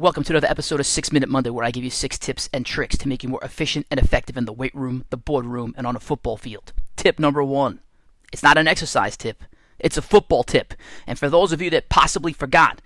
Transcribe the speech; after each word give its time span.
Welcome 0.00 0.24
to 0.24 0.32
another 0.32 0.48
episode 0.48 0.80
of 0.80 0.86
6 0.86 1.12
Minute 1.12 1.28
Monday, 1.28 1.50
where 1.50 1.62
I 1.62 1.70
give 1.70 1.84
you 1.84 1.90
six 1.90 2.18
tips 2.18 2.48
and 2.54 2.64
tricks 2.64 2.96
to 2.96 3.06
make 3.06 3.22
you 3.22 3.28
more 3.28 3.44
efficient 3.44 3.86
and 3.90 4.00
effective 4.00 4.38
in 4.38 4.46
the 4.46 4.52
weight 4.52 4.74
room, 4.74 5.04
the 5.10 5.18
boardroom, 5.18 5.74
and 5.76 5.86
on 5.86 5.94
a 5.94 6.00
football 6.00 6.38
field. 6.38 6.72
Tip 6.96 7.18
number 7.18 7.44
one 7.44 7.80
it's 8.32 8.42
not 8.42 8.56
an 8.56 8.66
exercise 8.66 9.14
tip, 9.14 9.44
it's 9.78 9.98
a 9.98 10.02
football 10.02 10.42
tip. 10.42 10.72
And 11.06 11.18
for 11.18 11.28
those 11.28 11.52
of 11.52 11.60
you 11.60 11.68
that 11.68 11.90
possibly 11.90 12.32
forgot, 12.32 12.80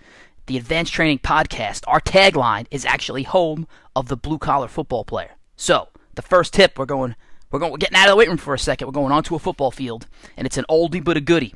the 0.47 0.57
Advanced 0.57 0.93
Training 0.93 1.21
Podcast, 1.21 1.85
our 1.87 2.01
tagline 2.01 2.67
is 2.73 2.85
actually 2.85 3.23
home 3.23 3.69
of 3.95 4.09
the 4.09 4.17
blue 4.17 4.39
collar 4.39 4.67
football 4.67 5.05
player. 5.05 5.37
So, 5.55 5.91
the 6.17 6.23
first 6.23 6.53
tip, 6.53 6.77
we're 6.77 6.85
going, 6.85 7.15
we're 7.53 7.61
going, 7.61 7.71
we're 7.71 7.79
getting 7.79 7.97
out 7.97 8.09
of 8.09 8.15
the 8.15 8.17
weight 8.17 8.27
room 8.27 8.39
for 8.39 8.55
a 8.55 8.59
second. 8.59 8.89
We're 8.89 8.93
going 8.93 9.13
onto 9.13 9.37
a 9.37 9.39
football 9.39 9.71
field, 9.71 10.09
and 10.37 10.49
it's 10.49 10.59
an 10.59 10.65
oldie 10.69 11.05
but 11.05 11.17
a 11.17 11.21
goodie. 11.21 11.55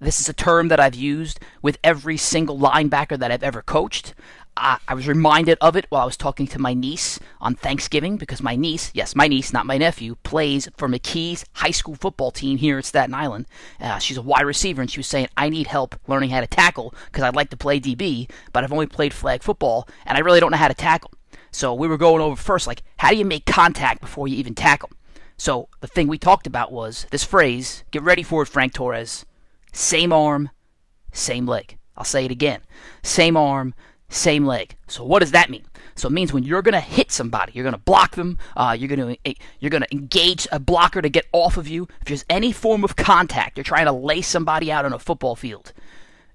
This 0.00 0.20
is 0.20 0.28
a 0.28 0.34
term 0.34 0.68
that 0.68 0.80
I've 0.80 0.94
used 0.94 1.40
with 1.62 1.78
every 1.82 2.16
single 2.16 2.58
linebacker 2.58 3.18
that 3.18 3.30
I've 3.30 3.42
ever 3.42 3.62
coached. 3.62 4.12
I, 4.56 4.78
I 4.86 4.94
was 4.94 5.08
reminded 5.08 5.58
of 5.60 5.76
it 5.76 5.86
while 5.88 6.02
I 6.02 6.06
was 6.06 6.16
talking 6.16 6.46
to 6.48 6.60
my 6.60 6.74
niece 6.74 7.18
on 7.40 7.54
Thanksgiving 7.54 8.16
because 8.16 8.42
my 8.42 8.56
niece, 8.56 8.90
yes, 8.94 9.16
my 9.16 9.26
niece, 9.26 9.52
not 9.52 9.66
my 9.66 9.78
nephew, 9.78 10.16
plays 10.22 10.68
for 10.76 10.88
McKee's 10.88 11.44
high 11.54 11.70
school 11.70 11.94
football 11.94 12.30
team 12.30 12.58
here 12.58 12.78
at 12.78 12.84
Staten 12.84 13.14
Island. 13.14 13.46
Uh, 13.80 13.98
she's 13.98 14.16
a 14.16 14.22
wide 14.22 14.46
receiver, 14.46 14.80
and 14.80 14.90
she 14.90 15.00
was 15.00 15.06
saying, 15.06 15.28
I 15.36 15.48
need 15.48 15.66
help 15.66 15.98
learning 16.06 16.30
how 16.30 16.40
to 16.40 16.46
tackle 16.46 16.94
because 17.06 17.24
I'd 17.24 17.36
like 17.36 17.50
to 17.50 17.56
play 17.56 17.80
DB, 17.80 18.30
but 18.52 18.64
I've 18.64 18.72
only 18.72 18.86
played 18.86 19.12
flag 19.12 19.42
football, 19.42 19.88
and 20.06 20.16
I 20.16 20.20
really 20.20 20.40
don't 20.40 20.50
know 20.50 20.56
how 20.56 20.68
to 20.68 20.74
tackle. 20.74 21.10
So 21.50 21.72
we 21.72 21.88
were 21.88 21.96
going 21.96 22.20
over 22.20 22.36
first, 22.36 22.66
like, 22.66 22.82
how 22.96 23.10
do 23.10 23.16
you 23.16 23.24
make 23.24 23.46
contact 23.46 24.00
before 24.00 24.28
you 24.28 24.36
even 24.36 24.54
tackle? 24.54 24.90
So 25.36 25.68
the 25.80 25.86
thing 25.86 26.08
we 26.08 26.18
talked 26.18 26.46
about 26.46 26.72
was 26.72 27.06
this 27.10 27.24
phrase 27.24 27.84
get 27.90 28.02
ready 28.02 28.22
for 28.22 28.42
it, 28.42 28.48
Frank 28.48 28.72
Torres 28.72 29.26
same 29.72 30.12
arm, 30.12 30.50
same 31.12 31.46
leg. 31.46 31.76
I'll 31.96 32.04
say 32.04 32.24
it 32.24 32.30
again 32.30 32.60
same 33.02 33.36
arm, 33.36 33.74
same 34.08 34.46
leg. 34.46 34.76
So 34.86 35.04
what 35.04 35.20
does 35.20 35.32
that 35.32 35.50
mean? 35.50 35.64
So 35.96 36.08
it 36.08 36.12
means 36.12 36.32
when 36.32 36.42
you're 36.42 36.62
to 36.74 36.80
hit 36.80 37.12
somebody, 37.12 37.52
you're 37.54 37.64
to 37.72 37.78
block 37.78 38.16
them, 38.16 38.38
uh, 38.56 38.76
you're 38.78 38.94
going 38.94 39.16
to 39.16 39.34
you're 39.60 39.70
to 39.82 39.92
engage 39.92 40.46
a 40.50 40.58
blocker 40.58 41.00
to 41.00 41.08
get 41.08 41.26
off 41.32 41.56
of 41.56 41.68
you. 41.68 41.88
If 42.00 42.08
there's 42.08 42.24
any 42.28 42.52
form 42.52 42.84
of 42.84 42.96
contact, 42.96 43.56
you're 43.56 43.64
trying 43.64 43.86
to 43.86 43.92
lay 43.92 44.22
somebody 44.22 44.72
out 44.72 44.84
on 44.84 44.92
a 44.92 44.98
football 44.98 45.36
field. 45.36 45.72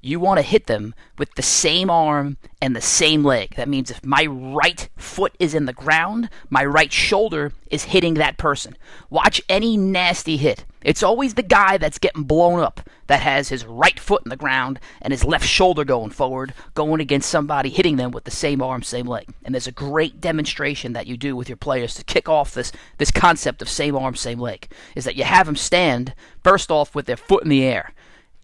You 0.01 0.21
want 0.21 0.37
to 0.37 0.43
hit 0.43 0.67
them 0.67 0.95
with 1.17 1.35
the 1.35 1.41
same 1.41 1.89
arm 1.89 2.37
and 2.61 2.73
the 2.73 2.81
same 2.81 3.21
leg. 3.21 3.55
That 3.55 3.67
means 3.67 3.91
if 3.91 4.05
my 4.05 4.25
right 4.25 4.87
foot 4.95 5.35
is 5.39 5.53
in 5.53 5.65
the 5.65 5.73
ground, 5.73 6.29
my 6.49 6.63
right 6.63 6.91
shoulder 6.91 7.51
is 7.69 7.83
hitting 7.83 8.13
that 8.13 8.37
person. 8.37 8.77
Watch 9.09 9.41
any 9.49 9.75
nasty 9.75 10.37
hit. 10.37 10.63
It's 10.81 11.03
always 11.03 11.33
the 11.33 11.43
guy 11.43 11.77
that's 11.77 11.97
getting 11.97 12.23
blown 12.23 12.61
up 12.61 12.89
that 13.07 13.19
has 13.19 13.49
his 13.49 13.65
right 13.65 13.99
foot 13.99 14.21
in 14.23 14.29
the 14.29 14.37
ground 14.37 14.79
and 15.01 15.11
his 15.11 15.25
left 15.25 15.45
shoulder 15.45 15.83
going 15.83 16.11
forward, 16.11 16.53
going 16.75 17.01
against 17.01 17.29
somebody, 17.29 17.69
hitting 17.69 17.97
them 17.97 18.11
with 18.11 18.23
the 18.23 18.31
same 18.31 18.61
arm, 18.61 18.81
same 18.81 19.05
leg. 19.05 19.27
And 19.43 19.53
there's 19.53 19.67
a 19.67 19.73
great 19.73 20.21
demonstration 20.21 20.93
that 20.93 21.07
you 21.07 21.17
do 21.17 21.35
with 21.35 21.49
your 21.49 21.57
players 21.57 21.95
to 21.95 22.05
kick 22.05 22.29
off 22.29 22.53
this, 22.53 22.71
this 22.99 23.11
concept 23.11 23.61
of 23.61 23.67
same 23.67 23.97
arm, 23.97 24.15
same 24.15 24.39
leg. 24.39 24.71
Is 24.95 25.03
that 25.03 25.17
you 25.17 25.25
have 25.25 25.47
them 25.47 25.57
stand, 25.57 26.13
first 26.41 26.71
off, 26.71 26.95
with 26.95 27.05
their 27.05 27.17
foot 27.17 27.43
in 27.43 27.49
the 27.49 27.65
air, 27.65 27.91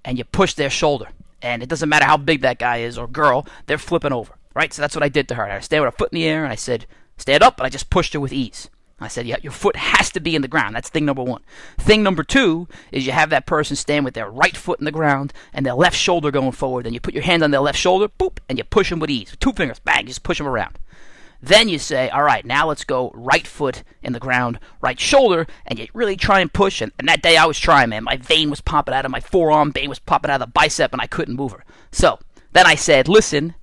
and 0.03 0.17
you 0.17 0.25
push 0.25 0.53
their 0.53 0.69
shoulder. 0.69 1.07
And 1.41 1.61
it 1.61 1.69
doesn't 1.69 1.89
matter 1.89 2.05
how 2.05 2.17
big 2.17 2.41
that 2.41 2.59
guy 2.59 2.77
is 2.77 2.97
or 2.97 3.07
girl, 3.07 3.45
they're 3.67 3.77
flipping 3.77 4.13
over. 4.13 4.33
Right? 4.53 4.73
So 4.73 4.81
that's 4.81 4.95
what 4.95 5.03
I 5.03 5.09
did 5.09 5.27
to 5.27 5.35
her. 5.35 5.45
I 5.45 5.59
stand 5.59 5.83
with 5.83 5.93
her 5.93 5.97
foot 5.97 6.13
in 6.13 6.15
the 6.15 6.25
air, 6.25 6.43
and 6.43 6.51
I 6.51 6.55
said, 6.55 6.85
stand 7.17 7.43
up, 7.43 7.59
and 7.59 7.67
I 7.67 7.69
just 7.69 7.89
pushed 7.89 8.13
her 8.13 8.19
with 8.19 8.31
ease. 8.31 8.69
I 8.99 9.09
said, 9.09 9.27
yeah, 9.27 9.35
your 9.43 9.51
foot 9.51 9.75
has 9.75 10.09
to 10.11 10.21
be 10.21 10.35
in 10.35 10.41
the 10.41 10.47
ground. 10.47 10.75
That's 10.75 10.87
thing 10.87 11.03
number 11.03 11.23
one. 11.23 11.41
Thing 11.77 12.01
number 12.01 12.23
two 12.23 12.69
is 12.93 13.05
you 13.05 13.11
have 13.11 13.29
that 13.31 13.45
person 13.45 13.75
stand 13.75 14.05
with 14.05 14.13
their 14.13 14.29
right 14.29 14.55
foot 14.55 14.79
in 14.79 14.85
the 14.85 14.91
ground 14.91 15.33
and 15.53 15.65
their 15.65 15.73
left 15.73 15.97
shoulder 15.97 16.31
going 16.31 16.53
forward. 16.53 16.85
Then 16.85 16.93
you 16.93 17.01
put 17.01 17.13
your 17.13 17.23
hand 17.23 17.43
on 17.43 17.51
their 17.51 17.59
left 17.59 17.77
shoulder, 17.77 18.07
boop, 18.07 18.37
and 18.47 18.57
you 18.57 18.63
push 18.63 18.89
them 18.89 18.99
with 18.99 19.09
ease. 19.09 19.35
Two 19.41 19.51
fingers, 19.51 19.79
bang, 19.79 20.07
just 20.07 20.23
push 20.23 20.37
them 20.37 20.47
around. 20.47 20.79
Then 21.41 21.69
you 21.69 21.79
say, 21.79 22.09
all 22.09 22.23
right, 22.23 22.45
now 22.45 22.67
let's 22.67 22.83
go 22.83 23.11
right 23.13 23.45
foot 23.45 23.83
in 24.01 24.13
the 24.13 24.19
ground, 24.19 24.59
right 24.81 24.99
shoulder, 24.99 25.45
and 25.65 25.77
you 25.77 25.87
really 25.93 26.15
try 26.15 26.39
and 26.39 26.51
push. 26.51 26.81
And, 26.81 26.91
and 26.97 27.07
that 27.07 27.21
day 27.21 27.37
I 27.37 27.45
was 27.45 27.59
trying, 27.59 27.89
man. 27.89 28.03
My 28.03 28.17
vein 28.17 28.49
was 28.49 28.61
popping 28.61 28.93
out 28.93 29.05
of 29.05 29.11
my 29.11 29.19
forearm, 29.19 29.71
vein 29.71 29.89
was 29.89 29.99
popping 29.99 30.31
out 30.31 30.41
of 30.41 30.47
the 30.47 30.51
bicep, 30.51 30.91
and 30.91 31.01
I 31.01 31.07
couldn't 31.07 31.35
move 31.35 31.51
her. 31.51 31.63
So 31.91 32.19
then 32.53 32.65
I 32.65 32.75
said, 32.75 33.07
listen, 33.07 33.53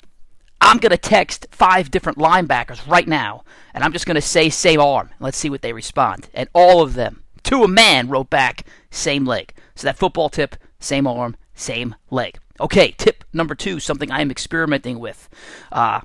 I'm 0.60 0.78
going 0.78 0.90
to 0.90 0.96
text 0.96 1.48
five 1.50 1.90
different 1.90 2.18
linebackers 2.18 2.86
right 2.88 3.08
now, 3.08 3.42
and 3.74 3.82
I'm 3.82 3.92
just 3.92 4.06
going 4.06 4.14
to 4.14 4.20
say 4.20 4.48
same 4.48 4.80
arm. 4.80 5.10
Let's 5.18 5.36
see 5.36 5.50
what 5.50 5.62
they 5.62 5.72
respond. 5.72 6.28
And 6.34 6.48
all 6.52 6.82
of 6.82 6.94
them, 6.94 7.24
to 7.44 7.64
a 7.64 7.68
man, 7.68 8.08
wrote 8.08 8.30
back 8.30 8.64
same 8.90 9.24
leg. 9.24 9.54
So 9.74 9.86
that 9.86 9.98
football 9.98 10.28
tip, 10.28 10.54
same 10.78 11.06
arm, 11.06 11.36
same 11.54 11.96
leg. 12.10 12.38
Okay, 12.60 12.92
tip 12.92 13.24
number 13.32 13.56
two, 13.56 13.80
something 13.80 14.10
I 14.10 14.20
am 14.20 14.30
experimenting 14.30 15.00
with. 15.00 15.28
Uh, 15.72 16.02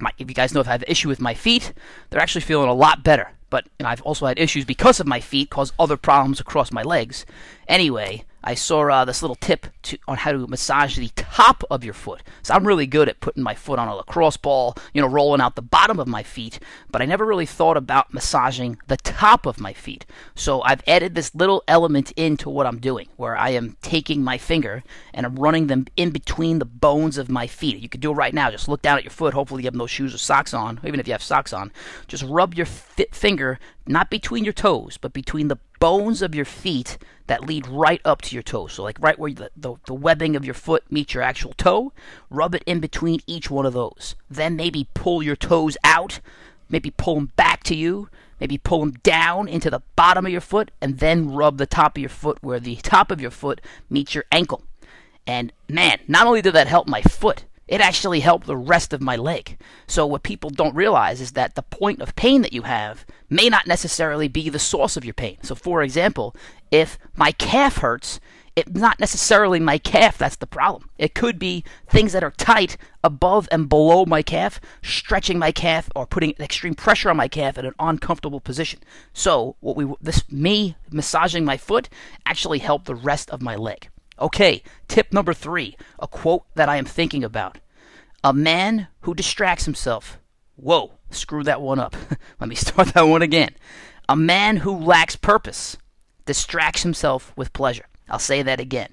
my, 0.00 0.10
if 0.18 0.28
you 0.28 0.34
guys 0.34 0.54
know 0.54 0.60
if 0.60 0.68
I 0.68 0.72
have 0.72 0.82
an 0.82 0.90
issue 0.90 1.08
with 1.08 1.20
my 1.20 1.34
feet, 1.34 1.72
they're 2.10 2.20
actually 2.20 2.42
feeling 2.42 2.68
a 2.68 2.74
lot 2.74 3.02
better. 3.02 3.32
But 3.50 3.66
I've 3.80 4.02
also 4.02 4.26
had 4.26 4.38
issues 4.38 4.64
because 4.64 5.00
of 5.00 5.06
my 5.06 5.20
feet, 5.20 5.50
cause 5.50 5.72
other 5.78 5.96
problems 5.96 6.40
across 6.40 6.70
my 6.70 6.82
legs. 6.82 7.24
Anyway, 7.66 8.24
I 8.48 8.54
saw 8.54 8.88
uh, 8.88 9.04
this 9.04 9.20
little 9.20 9.36
tip 9.36 9.66
to, 9.82 9.98
on 10.08 10.16
how 10.16 10.32
to 10.32 10.46
massage 10.46 10.96
the 10.96 11.10
top 11.14 11.62
of 11.70 11.84
your 11.84 11.92
foot. 11.92 12.22
So 12.40 12.54
I'm 12.54 12.66
really 12.66 12.86
good 12.86 13.06
at 13.06 13.20
putting 13.20 13.42
my 13.42 13.54
foot 13.54 13.78
on 13.78 13.88
a 13.88 13.94
lacrosse 13.94 14.38
ball, 14.38 14.74
you 14.94 15.02
know, 15.02 15.06
rolling 15.06 15.42
out 15.42 15.54
the 15.54 15.60
bottom 15.60 16.00
of 16.00 16.08
my 16.08 16.22
feet, 16.22 16.58
but 16.90 17.02
I 17.02 17.04
never 17.04 17.26
really 17.26 17.44
thought 17.44 17.76
about 17.76 18.14
massaging 18.14 18.78
the 18.86 18.96
top 18.96 19.44
of 19.44 19.60
my 19.60 19.74
feet. 19.74 20.06
So 20.34 20.62
I've 20.62 20.82
added 20.86 21.14
this 21.14 21.34
little 21.34 21.62
element 21.68 22.10
into 22.12 22.48
what 22.48 22.66
I'm 22.66 22.78
doing, 22.78 23.08
where 23.16 23.36
I 23.36 23.50
am 23.50 23.76
taking 23.82 24.24
my 24.24 24.38
finger 24.38 24.82
and 25.12 25.26
I'm 25.26 25.36
running 25.36 25.66
them 25.66 25.84
in 25.98 26.08
between 26.08 26.58
the 26.58 26.64
bones 26.64 27.18
of 27.18 27.28
my 27.28 27.46
feet. 27.46 27.76
You 27.76 27.90
can 27.90 28.00
do 28.00 28.12
it 28.12 28.14
right 28.14 28.32
now. 28.32 28.50
Just 28.50 28.66
look 28.66 28.80
down 28.80 28.96
at 28.96 29.04
your 29.04 29.10
foot. 29.10 29.34
Hopefully 29.34 29.62
you 29.62 29.66
have 29.66 29.74
no 29.74 29.86
shoes 29.86 30.14
or 30.14 30.18
socks 30.18 30.54
on, 30.54 30.80
even 30.84 31.00
if 31.00 31.06
you 31.06 31.12
have 31.12 31.22
socks 31.22 31.52
on. 31.52 31.70
Just 32.06 32.22
rub 32.22 32.54
your 32.54 32.64
finger 32.64 33.58
not 33.88 34.10
between 34.10 34.44
your 34.44 34.52
toes, 34.52 34.98
but 35.00 35.12
between 35.12 35.48
the 35.48 35.58
bones 35.80 36.22
of 36.22 36.34
your 36.34 36.44
feet 36.44 36.98
that 37.26 37.46
lead 37.46 37.66
right 37.66 38.00
up 38.04 38.22
to 38.22 38.34
your 38.34 38.42
toes. 38.42 38.72
So, 38.72 38.82
like 38.82 38.98
right 39.00 39.18
where 39.18 39.32
the, 39.32 39.50
the, 39.56 39.74
the, 39.86 39.94
webbing 39.94 40.36
of 40.36 40.44
your 40.44 40.54
foot 40.54 40.84
meets 40.90 41.14
your 41.14 41.22
actual 41.22 41.52
toe, 41.54 41.92
rub 42.30 42.54
it 42.54 42.62
in 42.66 42.80
between 42.80 43.20
each 43.26 43.50
one 43.50 43.66
of 43.66 43.72
those. 43.72 44.14
Then 44.30 44.56
maybe 44.56 44.88
pull 44.94 45.22
your 45.22 45.36
toes 45.36 45.76
out, 45.84 46.20
maybe 46.68 46.90
pull 46.90 47.14
them 47.16 47.32
back 47.36 47.62
to 47.64 47.74
you, 47.74 48.08
maybe 48.40 48.58
pull 48.58 48.80
them 48.80 48.92
down 49.02 49.48
into 49.48 49.70
the 49.70 49.82
bottom 49.96 50.26
of 50.26 50.32
your 50.32 50.40
foot, 50.40 50.70
and 50.80 50.98
then 50.98 51.32
rub 51.32 51.58
the 51.58 51.66
top 51.66 51.96
of 51.96 52.00
your 52.00 52.10
foot 52.10 52.38
where 52.40 52.60
the 52.60 52.76
top 52.76 53.10
of 53.10 53.20
your 53.20 53.30
foot 53.30 53.60
meets 53.88 54.14
your 54.14 54.24
ankle. 54.32 54.62
And 55.26 55.52
man, 55.68 56.00
not 56.08 56.26
only 56.26 56.40
did 56.40 56.54
that 56.54 56.68
help 56.68 56.88
my 56.88 57.02
foot, 57.02 57.44
it 57.68 57.80
actually 57.82 58.20
helped 58.20 58.46
the 58.46 58.56
rest 58.56 58.92
of 58.92 59.02
my 59.02 59.14
leg. 59.14 59.58
So, 59.86 60.06
what 60.06 60.22
people 60.22 60.50
don't 60.50 60.74
realize 60.74 61.20
is 61.20 61.32
that 61.32 61.54
the 61.54 61.62
point 61.62 62.00
of 62.00 62.16
pain 62.16 62.42
that 62.42 62.52
you 62.54 62.62
have 62.62 63.04
may 63.28 63.48
not 63.48 63.66
necessarily 63.66 64.26
be 64.26 64.48
the 64.48 64.58
source 64.58 64.96
of 64.96 65.04
your 65.04 65.14
pain. 65.14 65.36
So, 65.42 65.54
for 65.54 65.82
example, 65.82 66.34
if 66.70 66.98
my 67.14 67.32
calf 67.32 67.78
hurts, 67.78 68.20
it's 68.56 68.72
not 68.72 68.98
necessarily 68.98 69.60
my 69.60 69.78
calf 69.78 70.18
that's 70.18 70.36
the 70.36 70.46
problem. 70.46 70.90
It 70.98 71.14
could 71.14 71.38
be 71.38 71.62
things 71.88 72.12
that 72.12 72.24
are 72.24 72.32
tight 72.32 72.76
above 73.04 73.48
and 73.52 73.68
below 73.68 74.04
my 74.04 74.22
calf, 74.22 74.60
stretching 74.82 75.38
my 75.38 75.52
calf 75.52 75.88
or 75.94 76.06
putting 76.06 76.34
extreme 76.40 76.74
pressure 76.74 77.10
on 77.10 77.16
my 77.16 77.28
calf 77.28 77.56
in 77.56 77.66
an 77.66 77.74
uncomfortable 77.78 78.40
position. 78.40 78.80
So, 79.12 79.56
what 79.60 79.76
we 79.76 79.92
this 80.00 80.24
me 80.32 80.76
massaging 80.90 81.44
my 81.44 81.56
foot 81.56 81.88
actually 82.26 82.58
helped 82.58 82.86
the 82.86 82.94
rest 82.94 83.30
of 83.30 83.42
my 83.42 83.54
leg. 83.54 83.90
Okay, 84.20 84.62
tip 84.88 85.12
number 85.12 85.32
three 85.32 85.76
a 85.98 86.08
quote 86.08 86.44
that 86.54 86.68
I 86.68 86.76
am 86.76 86.84
thinking 86.84 87.22
about. 87.22 87.58
A 88.24 88.32
man 88.32 88.88
who 89.02 89.14
distracts 89.14 89.64
himself. 89.64 90.18
Whoa, 90.56 90.92
screw 91.10 91.44
that 91.44 91.60
one 91.60 91.78
up. 91.78 91.94
Let 92.40 92.48
me 92.48 92.56
start 92.56 92.88
that 92.88 93.02
one 93.02 93.22
again. 93.22 93.50
A 94.08 94.16
man 94.16 94.58
who 94.58 94.76
lacks 94.76 95.14
purpose 95.14 95.76
distracts 96.26 96.82
himself 96.82 97.32
with 97.36 97.52
pleasure. 97.52 97.86
I'll 98.08 98.18
say 98.18 98.42
that 98.42 98.58
again. 98.58 98.90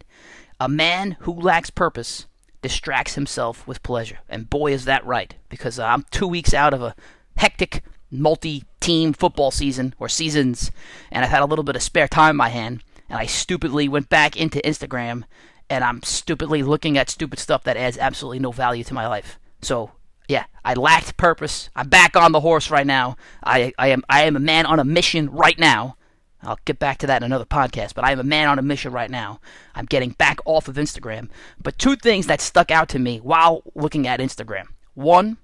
A 0.59 0.69
man 0.69 1.17
who 1.21 1.33
lacks 1.33 1.69
purpose 1.69 2.27
distracts 2.61 3.15
himself 3.15 3.67
with 3.67 3.83
pleasure. 3.83 4.19
And 4.29 4.49
boy, 4.49 4.73
is 4.73 4.85
that 4.85 5.05
right, 5.05 5.35
because 5.49 5.79
I'm 5.79 6.05
two 6.11 6.27
weeks 6.27 6.53
out 6.53 6.73
of 6.73 6.81
a 6.81 6.95
hectic 7.37 7.83
multi 8.11 8.63
team 8.79 9.13
football 9.13 9.51
season 9.51 9.93
or 9.99 10.07
seasons, 10.07 10.71
and 11.11 11.25
I've 11.25 11.31
had 11.31 11.41
a 11.41 11.45
little 11.45 11.63
bit 11.63 11.75
of 11.75 11.83
spare 11.83 12.07
time 12.07 12.31
in 12.31 12.37
my 12.37 12.49
hand 12.49 12.83
and 13.09 13.17
I 13.17 13.25
stupidly 13.25 13.87
went 13.87 14.09
back 14.09 14.37
into 14.37 14.59
Instagram 14.59 15.23
and 15.69 15.83
I'm 15.83 16.03
stupidly 16.03 16.63
looking 16.63 16.97
at 16.97 17.09
stupid 17.09 17.39
stuff 17.39 17.63
that 17.63 17.77
adds 17.77 17.97
absolutely 17.97 18.39
no 18.39 18.51
value 18.51 18.83
to 18.83 18.93
my 18.93 19.07
life. 19.07 19.39
So 19.61 19.91
yeah, 20.27 20.45
I 20.63 20.73
lacked 20.73 21.17
purpose. 21.17 21.69
I'm 21.75 21.89
back 21.89 22.15
on 22.15 22.31
the 22.31 22.39
horse 22.39 22.71
right 22.71 22.87
now. 22.87 23.15
I, 23.43 23.73
I 23.77 23.89
am 23.89 24.03
I 24.09 24.23
am 24.23 24.35
a 24.35 24.39
man 24.39 24.65
on 24.65 24.79
a 24.79 24.83
mission 24.83 25.29
right 25.29 25.57
now. 25.57 25.97
I'll 26.41 26.59
get 26.65 26.77
back 26.77 26.99
to 26.99 27.07
that 27.07 27.21
in 27.21 27.25
another 27.25 27.45
podcast, 27.45 27.95
but 27.95 28.03
I 28.03 28.11
am 28.11 28.19
a 28.19 28.23
man 28.23 28.47
on 28.47 28.59
a 28.59 28.63
mission 28.63 28.91
right 28.91 29.09
now. 29.09 29.39
I'm 29.73 29.85
getting 29.85 30.11
back 30.11 30.39
off 30.45 30.67
of 30.67 30.75
Instagram. 30.75 31.29
But 31.61 31.79
two 31.79 31.95
things 31.95 32.27
that 32.27 32.39
stuck 32.39 32.69
out 32.69 32.87
to 32.89 32.99
me 32.99 33.17
while 33.17 33.63
looking 33.73 34.07
at 34.07 34.19
Instagram. 34.19 34.67
One, 34.93 35.37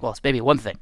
well, 0.00 0.12
it's 0.12 0.22
maybe 0.22 0.40
one 0.42 0.58
thing. 0.58 0.78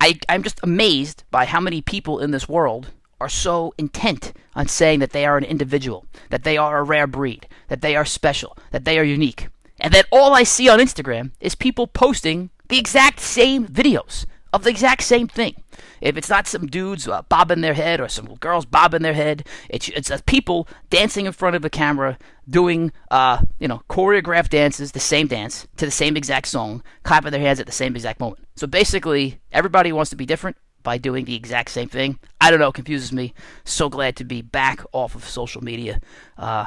I, 0.00 0.18
I'm 0.28 0.42
just 0.42 0.58
amazed 0.62 1.24
by 1.30 1.44
how 1.44 1.60
many 1.60 1.82
people 1.82 2.18
in 2.18 2.30
this 2.30 2.48
world 2.48 2.90
are 3.22 3.28
so 3.28 3.72
intent 3.78 4.32
on 4.54 4.66
saying 4.66 4.98
that 4.98 5.10
they 5.12 5.24
are 5.24 5.38
an 5.38 5.44
individual, 5.44 6.04
that 6.30 6.42
they 6.42 6.56
are 6.56 6.78
a 6.78 6.82
rare 6.82 7.06
breed, 7.06 7.46
that 7.68 7.80
they 7.80 7.94
are 7.94 8.04
special, 8.04 8.58
that 8.72 8.84
they 8.84 8.98
are 8.98 9.04
unique. 9.04 9.46
And 9.80 9.94
that 9.94 10.06
all 10.10 10.34
I 10.34 10.42
see 10.42 10.68
on 10.68 10.80
Instagram 10.80 11.30
is 11.40 11.54
people 11.54 11.86
posting 11.86 12.50
The 12.68 12.78
exact 12.78 13.20
same 13.20 13.66
videos 13.66 14.24
of 14.52 14.64
the 14.64 14.70
exact 14.70 15.02
same 15.02 15.28
thing. 15.28 15.54
If 16.00 16.16
it's 16.16 16.30
not 16.30 16.46
some 16.46 16.66
dudes 16.66 17.06
uh, 17.06 17.20
bobbing 17.22 17.60
their 17.60 17.74
head 17.74 18.00
or 18.00 18.08
some 18.08 18.34
girls 18.36 18.64
bobbing 18.64 19.02
their 19.02 19.14
head, 19.14 19.46
it's 19.68 19.88
it's 19.90 20.10
uh, 20.10 20.18
people 20.24 20.66
dancing 20.88 21.26
in 21.26 21.32
front 21.32 21.54
of 21.54 21.64
a 21.64 21.70
camera 21.70 22.18
doing 22.48 22.90
uh, 23.10 23.42
you 23.58 23.68
know 23.68 23.82
choreographed 23.90 24.48
dances, 24.48 24.92
the 24.92 25.00
same 25.00 25.26
dance 25.26 25.66
to 25.76 25.84
the 25.84 25.92
same 25.92 26.16
exact 26.16 26.48
song, 26.48 26.82
clapping 27.02 27.30
their 27.30 27.40
hands 27.40 27.60
at 27.60 27.66
the 27.66 27.72
same 27.72 27.94
exact 27.94 28.20
moment. 28.20 28.42
So 28.56 28.66
basically, 28.66 29.40
everybody 29.52 29.92
wants 29.92 30.10
to 30.10 30.16
be 30.16 30.26
different 30.26 30.56
by 30.82 30.98
doing 30.98 31.24
the 31.24 31.34
exact 31.34 31.70
same 31.70 31.88
thing. 31.88 32.18
I 32.40 32.50
don't 32.50 32.60
know, 32.60 32.68
it 32.68 32.74
confuses 32.74 33.12
me. 33.12 33.34
So 33.64 33.88
glad 33.88 34.16
to 34.16 34.24
be 34.24 34.42
back 34.42 34.82
off 34.92 35.14
of 35.14 35.24
social 35.24 35.62
media. 35.62 36.00
Uh, 36.36 36.66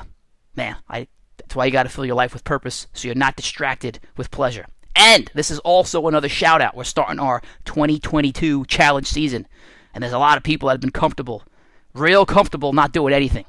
man, 0.56 0.78
I 0.90 1.08
that's 1.38 1.56
why 1.56 1.66
you 1.66 1.72
got 1.72 1.84
to 1.84 1.90
fill 1.90 2.06
your 2.06 2.16
life 2.16 2.34
with 2.34 2.44
purpose 2.44 2.88
so 2.94 3.08
you're 3.08 3.16
not 3.16 3.36
distracted 3.36 4.00
with 4.18 4.32
pleasure. 4.32 4.66
And 4.96 5.30
this 5.34 5.52
is 5.52 5.60
also 5.60 6.08
another 6.08 6.30
shout 6.30 6.62
out. 6.62 6.76
We're 6.76 6.86
starting 6.86 7.20
our 7.20 7.42
2022 7.66 8.66
challenge 8.66 9.08
season. 9.08 9.48
And 9.94 10.02
there's 10.02 10.14
a 10.14 10.20
lot 10.20 10.38
of 10.38 10.44
people 10.44 10.68
that 10.68 10.74
have 10.74 10.82
been 10.82 10.92
comfortable, 10.92 11.44
real 11.94 12.26
comfortable, 12.26 12.74
not 12.74 12.94
doing 12.94 13.14
anything 13.14 13.46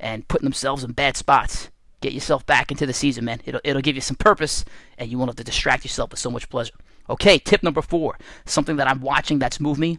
and 0.00 0.26
putting 0.28 0.44
themselves 0.46 0.84
in 0.84 0.92
bad 0.92 1.16
spots. 1.16 1.70
Get 2.00 2.12
yourself 2.12 2.44
back 2.46 2.70
into 2.70 2.86
the 2.86 2.92
season, 2.92 3.24
man. 3.24 3.40
It'll, 3.44 3.60
it'll 3.64 3.82
give 3.82 3.94
you 3.94 4.02
some 4.02 4.16
purpose 4.16 4.64
and 4.98 5.10
you 5.10 5.18
won't 5.18 5.30
have 5.30 5.36
to 5.36 5.44
distract 5.44 5.84
yourself 5.84 6.10
with 6.10 6.20
so 6.20 6.30
much 6.30 6.48
pleasure. 6.48 6.74
Okay, 7.08 7.38
tip 7.38 7.62
number 7.62 7.82
four 7.82 8.18
something 8.44 8.76
that 8.76 8.88
I'm 8.88 9.00
watching 9.00 9.38
that's 9.38 9.60
moved 9.60 9.80
me. 9.80 9.98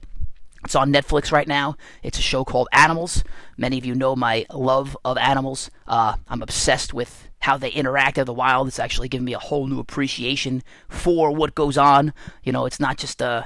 It's 0.63 0.75
on 0.75 0.91
Netflix 0.91 1.31
right 1.31 1.47
now. 1.47 1.77
It's 2.03 2.19
a 2.19 2.21
show 2.21 2.43
called 2.43 2.67
Animals. 2.73 3.23
Many 3.57 3.77
of 3.77 3.85
you 3.85 3.95
know 3.95 4.15
my 4.15 4.45
love 4.51 4.97
of 5.05 5.17
animals. 5.17 5.69
Uh, 5.87 6.15
I'm 6.27 6.41
obsessed 6.41 6.93
with 6.93 7.29
how 7.39 7.57
they 7.57 7.69
interact 7.69 8.17
in 8.17 8.25
the 8.25 8.33
wild. 8.33 8.67
It's 8.67 8.79
actually 8.79 9.07
given 9.07 9.25
me 9.25 9.33
a 9.33 9.39
whole 9.39 9.67
new 9.67 9.79
appreciation 9.79 10.63
for 10.89 11.31
what 11.31 11.55
goes 11.55 11.77
on. 11.77 12.13
You 12.43 12.51
know, 12.51 12.65
it's 12.65 12.79
not 12.79 12.97
just 12.97 13.21
a 13.21 13.45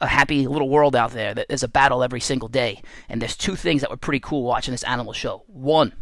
a 0.00 0.06
happy 0.06 0.46
little 0.46 0.68
world 0.68 0.96
out 0.96 1.12
there. 1.12 1.34
There's 1.34 1.62
a 1.62 1.68
battle 1.68 2.02
every 2.02 2.20
single 2.20 2.48
day, 2.48 2.82
and 3.08 3.22
there's 3.22 3.36
two 3.36 3.56
things 3.56 3.80
that 3.80 3.90
were 3.90 3.96
pretty 3.96 4.20
cool 4.20 4.42
watching 4.42 4.72
this 4.72 4.82
animal 4.82 5.12
show. 5.12 5.44
One, 5.46 5.92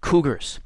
cougars, 0.00 0.60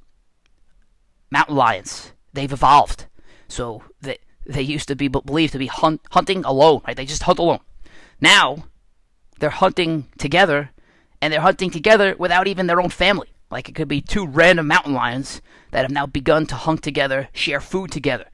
mountain 1.30 1.56
lions. 1.56 2.12
They've 2.32 2.52
evolved, 2.52 3.06
so 3.48 3.82
they 4.00 4.18
they 4.52 4.62
used 4.62 4.88
to 4.88 4.96
be 4.96 5.08
believed 5.08 5.52
to 5.52 5.58
be 5.58 5.66
hunt, 5.66 6.00
hunting 6.10 6.44
alone. 6.44 6.82
Right? 6.86 6.96
They 6.96 7.06
just 7.06 7.22
hunt 7.22 7.38
alone. 7.38 7.60
Now 8.20 8.64
they're 9.38 9.50
hunting 9.50 10.08
together, 10.18 10.70
and 11.20 11.32
they're 11.32 11.40
hunting 11.40 11.70
together 11.70 12.14
without 12.18 12.46
even 12.46 12.66
their 12.66 12.80
own 12.80 12.90
family. 12.90 13.28
Like 13.50 13.68
it 13.68 13.74
could 13.74 13.88
be 13.88 14.00
two 14.00 14.26
random 14.26 14.66
mountain 14.66 14.92
lions 14.92 15.40
that 15.70 15.82
have 15.82 15.90
now 15.90 16.06
begun 16.06 16.46
to 16.46 16.54
hunt 16.54 16.82
together, 16.82 17.28
share 17.32 17.60
food 17.60 17.90
together. 17.90 18.26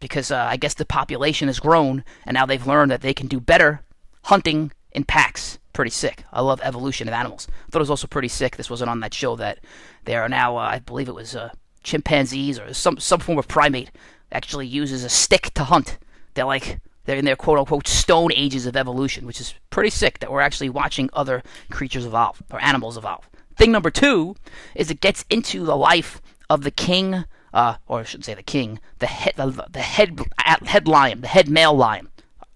Because 0.00 0.30
uh, 0.30 0.46
I 0.50 0.56
guess 0.56 0.74
the 0.74 0.84
population 0.84 1.48
has 1.48 1.60
grown, 1.60 2.04
and 2.26 2.34
now 2.34 2.46
they've 2.46 2.66
learned 2.66 2.90
that 2.90 3.00
they 3.00 3.14
can 3.14 3.26
do 3.26 3.40
better 3.40 3.82
hunting 4.24 4.72
in 4.92 5.04
packs. 5.04 5.58
Pretty 5.72 5.90
sick. 5.90 6.24
I 6.32 6.40
love 6.40 6.60
evolution 6.62 7.08
of 7.08 7.14
animals. 7.14 7.48
I 7.50 7.70
thought 7.70 7.80
it 7.80 7.80
was 7.80 7.90
also 7.90 8.06
pretty 8.06 8.28
sick. 8.28 8.56
This 8.56 8.70
wasn't 8.70 8.90
on 8.90 9.00
that 9.00 9.12
show 9.12 9.34
that 9.36 9.58
there 10.04 10.22
are 10.22 10.28
now, 10.28 10.56
uh, 10.56 10.60
I 10.60 10.78
believe 10.78 11.08
it 11.08 11.14
was 11.14 11.34
uh, 11.34 11.50
chimpanzees 11.82 12.58
or 12.58 12.72
some 12.72 12.98
some 12.98 13.20
form 13.20 13.38
of 13.38 13.46
primate 13.46 13.90
actually 14.34 14.66
uses 14.66 15.04
a 15.04 15.08
stick 15.08 15.52
to 15.54 15.64
hunt. 15.64 15.98
They're 16.34 16.44
like 16.44 16.80
they're 17.04 17.16
in 17.16 17.24
their 17.24 17.36
quote 17.36 17.58
unquote 17.58 17.86
stone 17.86 18.32
ages 18.34 18.66
of 18.66 18.76
evolution, 18.76 19.26
which 19.26 19.40
is 19.40 19.54
pretty 19.70 19.90
sick 19.90 20.18
that 20.18 20.30
we're 20.30 20.40
actually 20.40 20.70
watching 20.70 21.08
other 21.12 21.42
creatures 21.70 22.04
evolve 22.04 22.42
or 22.50 22.62
animals 22.62 22.96
evolve. 22.96 23.28
Thing 23.56 23.70
number 23.70 23.90
two 23.90 24.34
is 24.74 24.90
it 24.90 25.00
gets 25.00 25.24
into 25.30 25.64
the 25.64 25.76
life 25.76 26.20
of 26.50 26.62
the 26.62 26.70
king, 26.70 27.24
uh, 27.52 27.76
or 27.86 28.00
I 28.00 28.02
should 28.02 28.24
say 28.24 28.34
the 28.34 28.42
king, 28.42 28.80
the 28.98 29.06
head, 29.06 29.34
the, 29.36 29.66
the 29.70 29.80
head, 29.80 30.18
head 30.38 30.88
lion, 30.88 31.20
the 31.20 31.28
head 31.28 31.48
male 31.48 31.74
lion. 31.74 32.08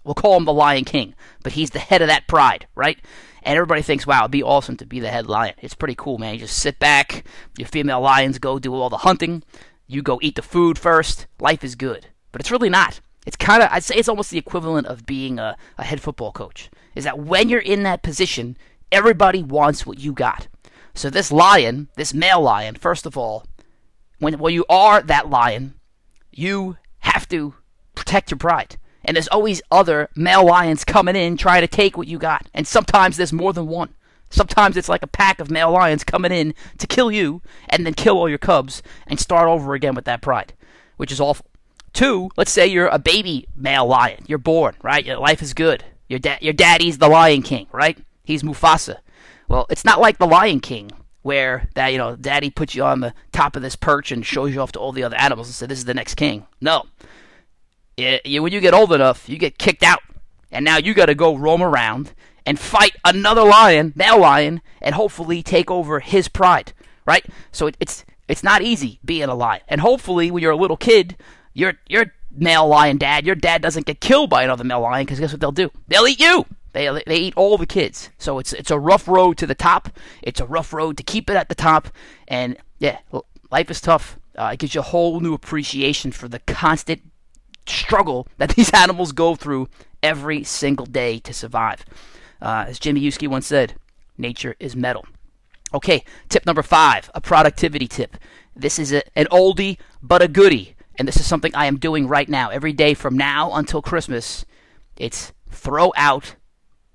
We'll 0.03 0.15
call 0.15 0.37
him 0.37 0.45
the 0.45 0.53
Lion 0.53 0.85
King, 0.85 1.13
but 1.43 1.51
he's 1.51 1.69
the 1.71 1.79
head 1.79 2.01
of 2.01 2.07
that 2.07 2.27
pride, 2.27 2.67
right? 2.73 2.97
And 3.43 3.55
everybody 3.55 3.81
thinks, 3.81 4.07
wow, 4.07 4.21
it'd 4.21 4.31
be 4.31 4.43
awesome 4.43 4.75
to 4.77 4.85
be 4.85 4.99
the 4.99 5.09
head 5.09 5.27
lion. 5.27 5.53
It's 5.59 5.75
pretty 5.75 5.95
cool, 5.95 6.17
man. 6.17 6.33
You 6.33 6.39
just 6.41 6.57
sit 6.57 6.79
back, 6.79 7.25
your 7.57 7.67
female 7.67 8.01
lions 8.01 8.39
go 8.39 8.59
do 8.59 8.73
all 8.73 8.89
the 8.89 8.97
hunting, 8.97 9.43
you 9.89 10.03
go 10.03 10.19
eat 10.21 10.35
the 10.35 10.41
food 10.41 10.77
first. 10.77 11.25
Life 11.39 11.63
is 11.63 11.75
good. 11.75 12.07
But 12.31 12.39
it's 12.39 12.51
really 12.51 12.69
not. 12.69 13.01
It's 13.25 13.35
kind 13.35 13.63
of, 13.63 13.69
I'd 13.71 13.83
say 13.83 13.95
it's 13.95 14.07
almost 14.07 14.29
the 14.29 14.37
equivalent 14.37 14.87
of 14.87 15.05
being 15.05 15.39
a, 15.39 15.57
a 15.77 15.83
head 15.83 15.99
football 15.99 16.31
coach. 16.31 16.69
Is 16.95 17.03
that 17.03 17.19
when 17.19 17.49
you're 17.49 17.59
in 17.59 17.83
that 17.83 18.03
position, 18.03 18.55
everybody 18.91 19.41
wants 19.41 19.85
what 19.85 19.99
you 19.99 20.13
got. 20.13 20.47
So 20.93 21.09
this 21.09 21.31
lion, 21.31 21.89
this 21.95 22.13
male 22.13 22.41
lion, 22.41 22.75
first 22.75 23.05
of 23.05 23.17
all, 23.17 23.45
when 24.19 24.37
when 24.37 24.53
you 24.53 24.65
are 24.69 25.01
that 25.01 25.29
lion, 25.29 25.73
you 26.31 26.77
have 26.99 27.27
to 27.29 27.55
protect 27.95 28.31
your 28.31 28.37
pride. 28.37 28.77
And 29.03 29.15
there's 29.15 29.27
always 29.29 29.61
other 29.71 30.09
male 30.15 30.45
lions 30.45 30.83
coming 30.83 31.15
in 31.15 31.35
trying 31.35 31.61
to 31.61 31.67
take 31.67 31.97
what 31.97 32.07
you 32.07 32.19
got. 32.19 32.47
And 32.53 32.67
sometimes 32.67 33.17
there's 33.17 33.33
more 33.33 33.53
than 33.53 33.67
one. 33.67 33.95
Sometimes 34.29 34.77
it's 34.77 34.89
like 34.89 35.03
a 35.03 35.07
pack 35.07 35.39
of 35.39 35.49
male 35.49 35.71
lions 35.71 36.03
coming 36.03 36.31
in 36.31 36.53
to 36.77 36.87
kill 36.87 37.11
you 37.11 37.41
and 37.67 37.85
then 37.85 37.93
kill 37.93 38.17
all 38.17 38.29
your 38.29 38.37
cubs 38.37 38.83
and 39.07 39.19
start 39.19 39.47
over 39.47 39.73
again 39.73 39.95
with 39.95 40.05
that 40.05 40.21
pride, 40.21 40.53
which 40.97 41.11
is 41.11 41.19
awful. 41.19 41.45
Two, 41.93 42.29
let's 42.37 42.51
say 42.51 42.67
you're 42.67 42.87
a 42.87 42.99
baby 42.99 43.47
male 43.55 43.87
lion. 43.87 44.23
You're 44.27 44.37
born, 44.37 44.75
right? 44.83 45.03
Your 45.03 45.17
life 45.17 45.41
is 45.41 45.53
good. 45.53 45.83
Your 46.07 46.19
dad 46.19 46.41
your 46.41 46.53
daddy's 46.53 46.97
the 46.97 47.07
lion 47.07 47.41
king, 47.41 47.67
right? 47.71 47.97
He's 48.23 48.43
Mufasa. 48.43 48.97
Well, 49.47 49.65
it's 49.69 49.83
not 49.83 49.99
like 49.99 50.19
the 50.19 50.27
Lion 50.27 50.59
King 50.59 50.91
where 51.21 51.67
that 51.73 51.87
you 51.87 51.97
know 51.97 52.15
daddy 52.15 52.49
puts 52.49 52.75
you 52.75 52.83
on 52.83 53.01
the 53.01 53.13
top 53.31 53.55
of 53.55 53.61
this 53.61 53.75
perch 53.75 54.11
and 54.11 54.25
shows 54.25 54.53
you 54.53 54.61
off 54.61 54.71
to 54.73 54.79
all 54.79 54.91
the 54.91 55.03
other 55.03 55.17
animals 55.17 55.47
and 55.47 55.55
says 55.55 55.67
this 55.67 55.79
is 55.79 55.85
the 55.85 55.93
next 55.93 56.15
king. 56.15 56.45
No. 56.61 56.85
It, 57.97 58.25
you, 58.25 58.41
when 58.41 58.53
you 58.53 58.61
get 58.61 58.73
old 58.73 58.93
enough, 58.93 59.27
you 59.27 59.37
get 59.37 59.57
kicked 59.57 59.83
out. 59.83 59.99
And 60.51 60.63
now 60.63 60.77
you 60.77 60.93
got 60.93 61.07
to 61.07 61.15
go 61.15 61.35
roam 61.35 61.61
around 61.61 62.13
and 62.45 62.59
fight 62.59 62.95
another 63.05 63.43
lion, 63.43 63.93
male 63.95 64.19
lion, 64.19 64.61
and 64.81 64.95
hopefully 64.95 65.43
take 65.43 65.69
over 65.69 65.99
his 65.99 66.27
pride, 66.27 66.73
right? 67.05 67.25
So 67.51 67.67
it, 67.67 67.77
it's 67.79 68.05
it's 68.27 68.43
not 68.43 68.61
easy 68.61 68.99
being 69.03 69.29
a 69.29 69.35
lion. 69.35 69.61
And 69.67 69.81
hopefully 69.81 70.31
when 70.31 70.43
you're 70.43 70.51
a 70.51 70.57
little 70.57 70.77
kid, 70.77 71.17
your 71.53 71.73
your 71.87 72.13
male 72.31 72.67
lion 72.67 72.97
dad, 72.97 73.25
your 73.25 73.35
dad 73.35 73.61
doesn't 73.61 73.85
get 73.85 73.99
killed 73.99 74.29
by 74.29 74.43
another 74.43 74.63
male 74.63 74.81
lion 74.81 75.05
because 75.05 75.19
guess 75.19 75.31
what 75.31 75.41
they'll 75.41 75.51
do? 75.51 75.71
They'll 75.87 76.07
eat 76.07 76.19
you. 76.19 76.45
They, 76.71 76.87
they 77.07 77.17
eat 77.17 77.33
all 77.35 77.57
the 77.57 77.65
kids. 77.65 78.09
So 78.17 78.39
it's 78.39 78.53
it's 78.53 78.71
a 78.71 78.79
rough 78.79 79.07
road 79.07 79.37
to 79.39 79.47
the 79.47 79.55
top. 79.55 79.89
It's 80.21 80.39
a 80.39 80.45
rough 80.45 80.71
road 80.73 80.97
to 80.97 81.03
keep 81.03 81.29
it 81.29 81.35
at 81.35 81.49
the 81.49 81.55
top. 81.55 81.89
And 82.27 82.57
yeah, 82.77 82.99
life 83.51 83.71
is 83.71 83.81
tough. 83.81 84.17
Uh, 84.37 84.51
it 84.53 84.59
gives 84.59 84.75
you 84.75 84.81
a 84.81 84.83
whole 84.83 85.19
new 85.19 85.33
appreciation 85.33 86.11
for 86.11 86.27
the 86.27 86.39
constant 86.39 87.01
struggle 87.65 88.27
that 88.37 88.49
these 88.55 88.71
animals 88.73 89.11
go 89.11 89.35
through 89.35 89.67
every 90.01 90.43
single 90.43 90.85
day 90.85 91.19
to 91.19 91.33
survive. 91.33 91.85
Uh, 92.41 92.65
as 92.67 92.79
Jimmy 92.79 93.01
Yuski 93.01 93.27
once 93.27 93.47
said, 93.47 93.75
nature 94.17 94.55
is 94.59 94.75
metal. 94.75 95.05
Okay, 95.73 96.03
tip 96.29 96.45
number 96.45 96.63
five, 96.63 97.11
a 97.13 97.21
productivity 97.21 97.87
tip. 97.87 98.17
This 98.55 98.79
is 98.79 98.91
a, 98.91 99.03
an 99.17 99.27
oldie 99.27 99.77
but 100.01 100.21
a 100.21 100.27
goodie, 100.27 100.75
and 100.97 101.07
this 101.07 101.17
is 101.17 101.25
something 101.25 101.53
I 101.53 101.65
am 101.65 101.77
doing 101.77 102.07
right 102.07 102.27
now. 102.27 102.49
Every 102.49 102.73
day 102.73 102.93
from 102.93 103.17
now 103.17 103.53
until 103.53 103.81
Christmas, 103.81 104.45
it's 104.97 105.31
throw 105.49 105.93
out 105.95 106.35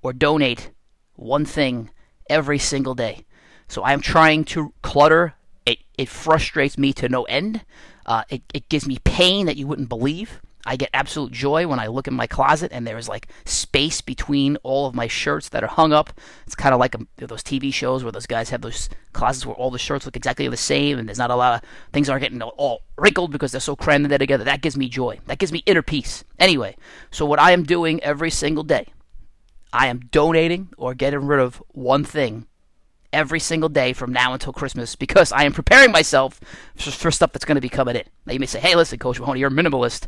or 0.03 0.13
donate 0.13 0.71
one 1.15 1.45
thing 1.45 1.91
every 2.29 2.59
single 2.59 2.95
day. 2.95 3.25
So 3.69 3.83
I 3.83 3.93
am 3.93 4.01
trying 4.01 4.45
to 4.47 4.73
clutter. 4.83 5.35
It, 5.65 5.79
it 5.97 6.09
frustrates 6.09 6.77
me 6.77 6.93
to 6.95 7.09
no 7.09 7.23
end. 7.25 7.65
Uh, 8.05 8.25
it, 8.29 8.43
it 8.53 8.69
gives 8.69 8.87
me 8.87 8.99
pain 9.05 9.47
that 9.47 9.57
you 9.57 9.67
wouldn't 9.67 9.89
believe. 9.89 10.41
I 10.67 10.77
get 10.77 10.91
absolute 10.95 11.33
joy 11.33 11.67
when 11.67 11.79
I 11.79 11.89
look 11.89 12.09
in 12.09 12.15
my 12.15 12.27
closet 12.27 12.73
and 12.73 12.87
there 12.87 12.97
is 12.97 13.09
like 13.09 13.29
space 13.45 14.01
between 14.01 14.57
all 14.63 14.87
of 14.87 14.95
my 14.95 15.07
shirts 15.07 15.51
that 15.51 15.63
are 15.63 15.69
hung 15.69 15.93
up. 15.93 16.19
It's 16.47 16.55
kind 16.55 16.73
of 16.73 16.81
like 16.81 16.95
um, 16.95 17.09
a, 17.19 17.27
those 17.27 17.43
TV 17.43 17.73
shows 17.73 18.03
where 18.03 18.13
those 18.13 18.27
guys 18.27 18.51
have 18.51 18.63
those 18.63 18.89
closets 19.13 19.45
where 19.45 19.57
all 19.57 19.71
the 19.71 19.79
shirts 19.79 20.07
look 20.07 20.17
exactly 20.17 20.49
the 20.49 20.57
same 20.57 20.99
and 20.99 21.09
there's 21.09 21.19
not 21.19 21.31
a 21.31 21.37
lot 21.37 21.63
of 21.63 21.69
things 21.93 22.09
aren't 22.09 22.23
getting 22.23 22.41
all 22.43 22.83
wrinkled 22.97 23.31
because 23.31 23.53
they're 23.53 23.61
so 23.61 23.77
crammed 23.77 24.05
in 24.05 24.09
there 24.09 24.19
together. 24.19 24.45
That 24.45 24.63
gives 24.63 24.77
me 24.77 24.89
joy. 24.89 25.21
That 25.27 25.39
gives 25.39 25.53
me 25.53 25.63
inner 25.67 25.83
peace. 25.83 26.25
Anyway, 26.39 26.77
so 27.11 27.27
what 27.27 27.41
I 27.41 27.53
am 27.53 27.65
doing 27.65 28.03
every 28.03 28.31
single 28.31 28.65
day 28.65 28.89
I 29.75 29.89
am 29.89 29.99
donating 30.13 30.69
or 30.79 30.95
getting 30.95 31.27
rid 31.27 31.41
of 31.41 31.63
one 31.71 32.05
thing 32.05 32.47
every 33.13 33.41
single 33.41 33.69
day 33.69 33.93
from 33.93 34.13
now 34.13 34.33
until 34.33 34.53
Christmas 34.53 34.95
because 34.95 35.33
I 35.33 35.45
am 35.45 35.53
preparing 35.53 35.91
myself 35.91 36.41
for, 36.77 36.93
for 36.93 37.11
stuff 37.11 37.33
that's 37.33 37.45
going 37.45 37.57
to 37.57 37.61
be 37.61 37.69
coming 37.69 37.97
in. 37.97 38.05
Now 38.25 38.33
you 38.35 38.41
may 38.41 38.47
say, 38.47 38.61
"Hey, 38.61 38.77
listen, 38.77 39.01
Coach 39.01 39.19
Mahoney, 39.19 39.41
you're 39.41 39.49
a 39.49 39.53
minimalist. 39.53 40.07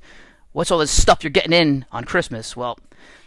What's 0.56 0.70
all 0.70 0.78
this 0.78 0.90
stuff 0.90 1.22
you're 1.22 1.30
getting 1.30 1.52
in 1.52 1.84
on 1.92 2.04
Christmas?" 2.04 2.56
Well, 2.56 2.78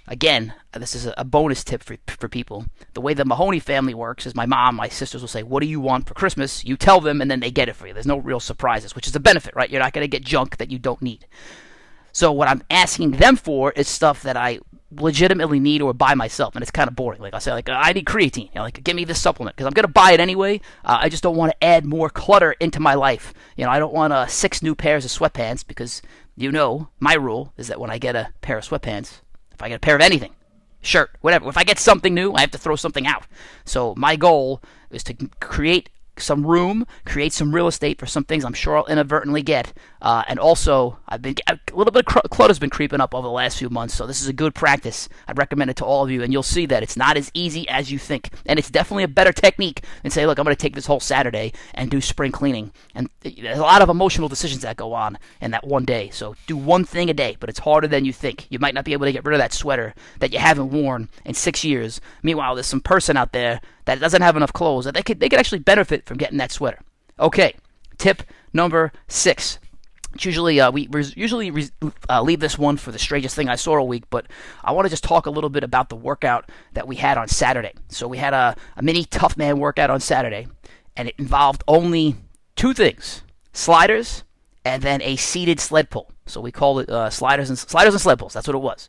again, 0.07 0.55
this 0.73 0.95
is 0.95 1.07
a 1.15 1.23
bonus 1.23 1.63
tip 1.63 1.83
for 1.83 1.97
for 2.07 2.27
people. 2.27 2.65
The 2.95 3.01
way 3.01 3.13
the 3.13 3.23
Mahoney 3.23 3.59
family 3.59 3.93
works 3.93 4.25
is 4.25 4.33
my 4.33 4.47
mom, 4.47 4.73
my 4.73 4.89
sisters 4.89 5.21
will 5.21 5.27
say, 5.27 5.43
"What 5.43 5.61
do 5.61 5.67
you 5.67 5.79
want 5.79 6.07
for 6.07 6.15
Christmas?" 6.15 6.65
You 6.65 6.75
tell 6.75 6.99
them, 6.99 7.21
and 7.21 7.29
then 7.29 7.39
they 7.39 7.51
get 7.51 7.69
it 7.69 7.75
for 7.75 7.85
you. 7.85 7.93
There's 7.93 8.07
no 8.07 8.17
real 8.17 8.39
surprises, 8.39 8.95
which 8.95 9.07
is 9.07 9.15
a 9.15 9.19
benefit, 9.19 9.55
right? 9.55 9.69
You're 9.69 9.79
not 9.79 9.93
going 9.93 10.03
to 10.03 10.07
get 10.07 10.25
junk 10.25 10.57
that 10.57 10.71
you 10.71 10.79
don't 10.79 11.03
need. 11.03 11.27
So 12.11 12.31
what 12.31 12.47
I'm 12.47 12.63
asking 12.71 13.11
them 13.11 13.35
for 13.35 13.73
is 13.73 13.87
stuff 13.87 14.23
that 14.23 14.35
I 14.35 14.57
legitimately 14.91 15.59
need 15.59 15.81
or 15.81 15.93
buy 15.93 16.15
myself, 16.15 16.55
and 16.55 16.61
it's 16.61 16.71
kind 16.71 16.87
of 16.87 16.95
boring. 16.95 17.21
Like 17.21 17.33
I 17.33 17.39
say, 17.39 17.51
like 17.51 17.69
I 17.69 17.93
need 17.93 18.05
creatine. 18.05 18.45
You 18.45 18.55
know, 18.55 18.61
like 18.63 18.83
give 18.83 18.95
me 18.95 19.05
this 19.05 19.21
supplement 19.21 19.55
because 19.55 19.67
I'm 19.67 19.73
gonna 19.73 19.87
buy 19.87 20.11
it 20.11 20.19
anyway. 20.19 20.61
Uh, 20.83 20.99
I 21.01 21.09
just 21.09 21.23
don't 21.23 21.35
want 21.35 21.51
to 21.51 21.63
add 21.63 21.85
more 21.85 22.09
clutter 22.09 22.53
into 22.53 22.79
my 22.79 22.95
life. 22.95 23.33
You 23.55 23.65
know, 23.65 23.71
I 23.71 23.79
don't 23.79 23.93
want 23.93 24.13
uh, 24.13 24.27
six 24.27 24.61
new 24.61 24.75
pairs 24.75 25.05
of 25.05 25.11
sweatpants 25.11 25.65
because 25.65 26.01
you 26.35 26.51
know 26.51 26.89
my 26.99 27.13
rule 27.13 27.53
is 27.57 27.67
that 27.67 27.79
when 27.79 27.91
I 27.91 27.97
get 27.97 28.15
a 28.15 28.29
pair 28.41 28.57
of 28.57 28.63
sweatpants, 28.63 29.21
if 29.51 29.61
I 29.61 29.69
get 29.69 29.75
a 29.75 29.79
pair 29.79 29.95
of 29.95 30.01
anything, 30.01 30.33
shirt, 30.81 31.11
whatever, 31.21 31.49
if 31.49 31.57
I 31.57 31.63
get 31.63 31.79
something 31.79 32.13
new, 32.13 32.33
I 32.33 32.41
have 32.41 32.51
to 32.51 32.57
throw 32.57 32.75
something 32.75 33.05
out. 33.05 33.25
So 33.65 33.93
my 33.97 34.15
goal 34.15 34.61
is 34.89 35.03
to 35.05 35.13
create 35.39 35.89
some 36.21 36.45
room, 36.45 36.85
create 37.05 37.33
some 37.33 37.53
real 37.53 37.67
estate 37.67 37.99
for 37.99 38.05
some 38.05 38.23
things 38.23 38.43
I'm 38.43 38.53
sure 38.53 38.77
I'll 38.77 38.85
inadvertently 38.85 39.41
get. 39.41 39.73
Uh, 40.01 40.23
and 40.27 40.39
also, 40.39 40.99
I've 41.07 41.21
been 41.21 41.35
a 41.47 41.59
little 41.73 41.91
bit 41.91 42.05
of 42.07 42.29
clutter's 42.29 42.59
been 42.59 42.69
creeping 42.69 43.01
up 43.01 43.13
over 43.13 43.27
the 43.27 43.31
last 43.31 43.57
few 43.57 43.69
months, 43.69 43.93
so 43.93 44.07
this 44.07 44.21
is 44.21 44.27
a 44.27 44.33
good 44.33 44.55
practice. 44.55 45.09
I'd 45.27 45.37
recommend 45.37 45.69
it 45.69 45.77
to 45.77 45.85
all 45.85 46.03
of 46.03 46.11
you, 46.11 46.23
and 46.23 46.31
you'll 46.31 46.43
see 46.43 46.65
that 46.67 46.83
it's 46.83 46.97
not 46.97 47.17
as 47.17 47.31
easy 47.33 47.67
as 47.69 47.91
you 47.91 47.99
think, 47.99 48.29
and 48.45 48.57
it's 48.57 48.69
definitely 48.69 49.03
a 49.03 49.09
better 49.09 49.33
technique 49.33 49.83
than 50.01 50.11
say, 50.11 50.25
look, 50.25 50.39
I'm 50.39 50.45
going 50.45 50.55
to 50.55 50.61
take 50.61 50.75
this 50.75 50.85
whole 50.85 50.99
Saturday 50.99 51.53
and 51.73 51.91
do 51.91 52.01
spring 52.01 52.31
cleaning. 52.31 52.71
And 52.95 53.09
there's 53.21 53.59
a 53.59 53.61
lot 53.61 53.81
of 53.81 53.89
emotional 53.89 54.29
decisions 54.29 54.61
that 54.61 54.77
go 54.77 54.93
on 54.93 55.17
in 55.41 55.51
that 55.51 55.67
one 55.67 55.85
day. 55.85 56.09
So 56.11 56.35
do 56.47 56.55
one 56.55 56.85
thing 56.85 57.09
a 57.09 57.13
day, 57.13 57.37
but 57.39 57.49
it's 57.49 57.59
harder 57.59 57.87
than 57.87 58.05
you 58.05 58.13
think. 58.13 58.47
You 58.49 58.59
might 58.59 58.73
not 58.73 58.85
be 58.85 58.93
able 58.93 59.05
to 59.05 59.11
get 59.11 59.25
rid 59.25 59.33
of 59.33 59.39
that 59.39 59.53
sweater 59.53 59.93
that 60.19 60.31
you 60.31 60.39
haven't 60.39 60.71
worn 60.71 61.09
in 61.25 61.33
six 61.33 61.63
years. 61.63 61.99
Meanwhile, 62.23 62.55
there's 62.55 62.67
some 62.67 62.81
person 62.81 63.17
out 63.17 63.31
there 63.31 63.61
that 63.89 63.99
doesn't 63.99 64.21
have 64.21 64.37
enough 64.37 64.53
clothes 64.53 64.85
that 64.85 64.93
they 64.93 65.01
could 65.01 65.19
they 65.19 65.29
could 65.29 65.39
actually 65.39 65.59
benefit 65.59 66.05
from 66.05 66.17
getting 66.17 66.37
that 66.37 66.51
sweater. 66.51 66.79
Okay, 67.19 67.55
tip 67.97 68.21
number 68.53 68.91
six. 69.07 69.57
It's 70.13 70.25
usually 70.25 70.59
uh, 70.59 70.71
we 70.71 70.87
res- 70.91 71.17
usually 71.17 71.51
uh, 72.09 72.21
leave 72.21 72.39
this 72.39 72.57
one 72.57 72.77
for 72.77 72.91
the 72.91 72.99
strangest 72.99 73.35
thing 73.35 73.49
I 73.49 73.55
saw 73.55 73.79
all 73.79 73.87
week, 73.87 74.03
but 74.09 74.27
I 74.63 74.71
want 74.71 74.85
to 74.85 74.89
just 74.89 75.03
talk 75.03 75.25
a 75.25 75.31
little 75.31 75.49
bit 75.49 75.63
about 75.63 75.89
the 75.89 75.95
workout 75.95 76.49
that 76.73 76.87
we 76.87 76.97
had 76.97 77.17
on 77.17 77.27
Saturday. 77.27 77.73
So 77.89 78.07
we 78.07 78.17
had 78.17 78.33
a, 78.33 78.55
a 78.77 78.83
mini 78.83 79.05
tough 79.05 79.37
man 79.37 79.59
workout 79.59 79.89
on 79.89 79.99
Saturday, 79.99 80.47
and 80.95 81.07
it 81.07 81.15
involved 81.17 81.63
only 81.67 82.15
two 82.55 82.73
things: 82.73 83.23
sliders 83.53 84.23
and 84.65 84.83
then 84.83 85.01
a 85.01 85.15
seated 85.15 85.59
sled 85.59 85.89
pull. 85.89 86.11
So 86.27 86.41
we 86.41 86.51
called 86.51 86.81
it 86.81 86.89
uh, 86.89 87.09
sliders 87.09 87.49
and 87.49 87.57
sliders 87.57 87.95
and 87.95 88.01
sled 88.01 88.19
pulls. 88.19 88.33
That's 88.33 88.47
what 88.47 88.55
it 88.55 88.59
was. 88.59 88.87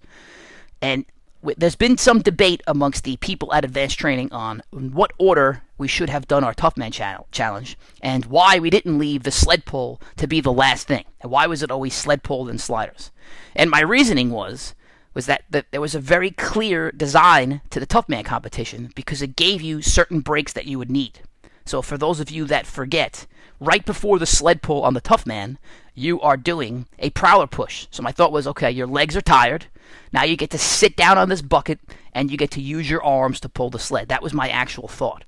And 0.82 1.06
there's 1.42 1.76
been 1.76 1.96
some 1.96 2.20
debate 2.20 2.62
amongst 2.66 3.04
the 3.04 3.16
people 3.16 3.52
at 3.52 3.64
Advanced 3.64 3.98
Training 3.98 4.32
on 4.32 4.62
what 4.70 5.12
order 5.18 5.62
we 5.78 5.88
should 5.88 6.10
have 6.10 6.28
done 6.28 6.44
our 6.44 6.54
Tough 6.54 6.76
Man 6.76 6.92
challenge 6.92 7.78
and 8.02 8.26
why 8.26 8.58
we 8.58 8.70
didn't 8.70 8.98
leave 8.98 9.22
the 9.22 9.30
sled 9.30 9.64
pull 9.64 10.00
to 10.16 10.26
be 10.26 10.40
the 10.40 10.52
last 10.52 10.86
thing 10.86 11.04
and 11.20 11.30
why 11.30 11.46
was 11.46 11.62
it 11.62 11.70
always 11.70 11.94
sled 11.94 12.22
pull 12.22 12.48
and 12.48 12.60
sliders. 12.60 13.10
And 13.56 13.70
my 13.70 13.80
reasoning 13.80 14.30
was 14.30 14.74
was 15.12 15.26
that, 15.26 15.42
that 15.50 15.66
there 15.70 15.80
was 15.80 15.94
a 15.94 16.00
very 16.00 16.30
clear 16.30 16.92
design 16.92 17.62
to 17.70 17.80
the 17.80 17.86
Tough 17.86 18.08
Man 18.08 18.24
competition 18.24 18.92
because 18.94 19.22
it 19.22 19.34
gave 19.34 19.60
you 19.60 19.82
certain 19.82 20.20
breaks 20.20 20.52
that 20.52 20.66
you 20.66 20.78
would 20.78 20.90
need. 20.90 21.20
So 21.64 21.82
for 21.82 21.98
those 21.98 22.20
of 22.20 22.30
you 22.30 22.44
that 22.46 22.66
forget, 22.66 23.26
right 23.58 23.84
before 23.84 24.18
the 24.18 24.26
sled 24.26 24.62
pull 24.62 24.82
on 24.82 24.94
the 24.94 25.00
Tough 25.00 25.26
Man, 25.26 25.58
you 26.00 26.20
are 26.20 26.36
doing 26.36 26.86
a 26.98 27.10
prowler 27.10 27.46
push. 27.46 27.86
So 27.90 28.02
my 28.02 28.12
thought 28.12 28.32
was, 28.32 28.46
okay, 28.46 28.70
your 28.70 28.86
legs 28.86 29.16
are 29.16 29.20
tired 29.20 29.66
now 30.12 30.24
you 30.24 30.36
get 30.36 30.50
to 30.50 30.58
sit 30.58 30.96
down 30.96 31.18
on 31.18 31.28
this 31.28 31.42
bucket 31.42 31.80
and 32.12 32.30
you 32.30 32.36
get 32.36 32.50
to 32.52 32.60
use 32.60 32.90
your 32.90 33.02
arms 33.02 33.40
to 33.40 33.48
pull 33.48 33.70
the 33.70 33.78
sled. 33.78 34.08
That 34.08 34.22
was 34.22 34.32
my 34.32 34.48
actual 34.48 34.88
thought. 34.88 35.24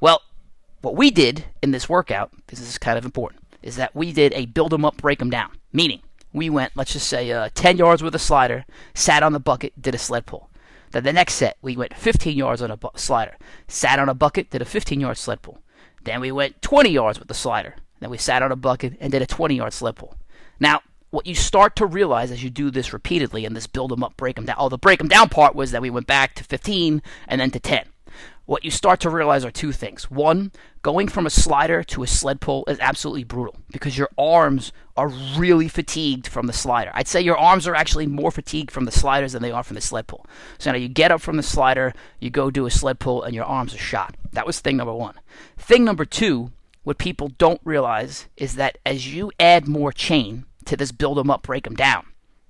Well, 0.00 0.22
what 0.82 0.96
we 0.96 1.10
did 1.10 1.44
in 1.62 1.70
this 1.70 1.88
workout, 1.88 2.30
this 2.48 2.60
is 2.60 2.78
kind 2.78 2.98
of 2.98 3.04
important, 3.04 3.42
is 3.62 3.76
that 3.76 3.94
we 3.94 4.12
did 4.12 4.32
a 4.34 4.46
build 4.46 4.70
them 4.70 4.84
up, 4.84 4.98
break 4.98 5.18
them 5.18 5.30
down. 5.30 5.50
Meaning, 5.72 6.02
we 6.32 6.50
went, 6.50 6.72
let's 6.74 6.92
just 6.92 7.08
say, 7.08 7.30
uh, 7.32 7.48
10 7.54 7.78
yards 7.78 8.02
with 8.02 8.14
a 8.14 8.18
slider, 8.18 8.64
sat 8.92 9.22
on 9.22 9.32
the 9.32 9.40
bucket, 9.40 9.80
did 9.80 9.94
a 9.94 9.98
sled 9.98 10.26
pull. 10.26 10.50
Then 10.92 11.04
the 11.04 11.12
next 11.12 11.34
set, 11.34 11.56
we 11.62 11.76
went 11.76 11.96
15 11.96 12.36
yards 12.36 12.62
on 12.62 12.70
a 12.70 12.76
bu- 12.76 12.88
slider, 12.96 13.36
sat 13.66 13.98
on 13.98 14.08
a 14.08 14.14
bucket, 14.14 14.50
did 14.50 14.62
a 14.62 14.66
15 14.66 15.00
yard 15.00 15.16
sled 15.16 15.42
pull. 15.42 15.60
Then 16.04 16.20
we 16.20 16.30
went 16.30 16.60
20 16.62 16.90
yards 16.90 17.18
with 17.18 17.28
the 17.28 17.34
slider. 17.34 17.76
Then 18.04 18.10
we 18.10 18.18
sat 18.18 18.42
on 18.42 18.52
a 18.52 18.56
bucket 18.56 18.98
and 19.00 19.10
did 19.10 19.22
a 19.22 19.26
20 19.26 19.54
yard 19.54 19.72
sled 19.72 19.96
pull. 19.96 20.14
Now, 20.60 20.82
what 21.08 21.24
you 21.26 21.34
start 21.34 21.74
to 21.76 21.86
realize 21.86 22.30
as 22.30 22.44
you 22.44 22.50
do 22.50 22.70
this 22.70 22.92
repeatedly 22.92 23.46
and 23.46 23.56
this 23.56 23.66
build 23.66 23.90
them 23.90 24.04
up, 24.04 24.14
break 24.18 24.36
them 24.36 24.44
down. 24.44 24.56
Oh, 24.58 24.68
the 24.68 24.76
break 24.76 24.98
them 24.98 25.08
down 25.08 25.30
part 25.30 25.54
was 25.54 25.70
that 25.70 25.80
we 25.80 25.88
went 25.88 26.06
back 26.06 26.34
to 26.34 26.44
15 26.44 27.00
and 27.26 27.40
then 27.40 27.50
to 27.52 27.58
10. 27.58 27.86
What 28.44 28.62
you 28.62 28.70
start 28.70 29.00
to 29.00 29.08
realize 29.08 29.42
are 29.42 29.50
two 29.50 29.72
things. 29.72 30.10
One, 30.10 30.52
going 30.82 31.08
from 31.08 31.24
a 31.24 31.30
slider 31.30 31.82
to 31.84 32.02
a 32.02 32.06
sled 32.06 32.42
pull 32.42 32.66
is 32.68 32.78
absolutely 32.78 33.24
brutal 33.24 33.56
because 33.72 33.96
your 33.96 34.10
arms 34.18 34.70
are 34.98 35.08
really 35.08 35.68
fatigued 35.68 36.26
from 36.26 36.46
the 36.46 36.52
slider. 36.52 36.90
I'd 36.92 37.08
say 37.08 37.22
your 37.22 37.38
arms 37.38 37.66
are 37.66 37.74
actually 37.74 38.06
more 38.06 38.30
fatigued 38.30 38.70
from 38.70 38.84
the 38.84 38.92
sliders 38.92 39.32
than 39.32 39.40
they 39.40 39.50
are 39.50 39.62
from 39.62 39.76
the 39.76 39.80
sled 39.80 40.08
pull. 40.08 40.26
So 40.58 40.72
now 40.72 40.76
you 40.76 40.88
get 40.88 41.10
up 41.10 41.22
from 41.22 41.38
the 41.38 41.42
slider, 41.42 41.94
you 42.20 42.28
go 42.28 42.50
do 42.50 42.66
a 42.66 42.70
sled 42.70 42.98
pull, 42.98 43.22
and 43.22 43.34
your 43.34 43.46
arms 43.46 43.74
are 43.74 43.78
shot. 43.78 44.14
That 44.32 44.46
was 44.46 44.60
thing 44.60 44.76
number 44.76 44.92
one. 44.92 45.14
Thing 45.56 45.86
number 45.86 46.04
two, 46.04 46.52
what 46.84 46.98
people 46.98 47.28
don't 47.28 47.60
realize 47.64 48.28
is 48.36 48.54
that 48.54 48.78
as 48.86 49.12
you 49.12 49.32
add 49.40 49.66
more 49.66 49.92
chain, 49.92 50.44
to 50.66 50.76
this 50.76 50.92
build 50.92 51.18
them 51.18 51.30
up, 51.30 51.42
break 51.42 51.64
them 51.64 51.74
down. 51.74 52.06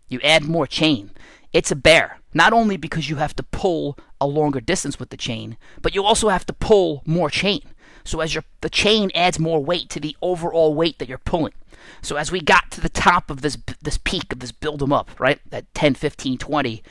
You 0.09 0.21
add 0.23 0.45
more 0.45 0.67
chain. 0.67 1.11
It's 1.53 1.71
a 1.71 1.77
bear. 1.77 2.19
Not 2.33 2.53
only 2.53 2.77
because 2.77 3.09
you 3.09 3.17
have 3.17 3.35
to 3.37 3.43
pull 3.43 3.97
a 4.21 4.27
longer 4.27 4.61
distance 4.61 4.99
with 4.99 5.11
the 5.11 5.17
chain, 5.17 5.57
but 5.81 5.95
you 5.95 6.03
also 6.03 6.29
have 6.29 6.47
to 6.47 6.53
pull 6.53 7.03
more 7.07 7.31
chain. 7.31 7.63
So 8.05 8.21
as 8.21 8.35
your 8.35 8.45
the 8.61 8.69
chain 8.69 9.11
adds 9.15 9.39
more 9.39 9.65
weight 9.65 9.89
to 9.91 10.01
the 10.01 10.17
overall 10.21 10.75
weight 10.75 10.99
that 10.99 11.09
you're 11.09 11.19
pulling. 11.19 11.55
So 12.03 12.17
as 12.17 12.31
we 12.31 12.41
got 12.41 12.71
to 12.73 12.81
the 12.81 12.89
top 12.89 13.31
of 13.31 13.41
this 13.41 13.57
this 13.83 13.99
peak 13.99 14.33
of 14.33 14.41
this 14.41 14.53
build 14.53 14.81
them 14.81 14.93
up, 14.93 15.11
right? 15.19 15.41
At 15.53 15.73
10, 15.75 15.95
15, 15.95 16.39
20, 16.39 16.83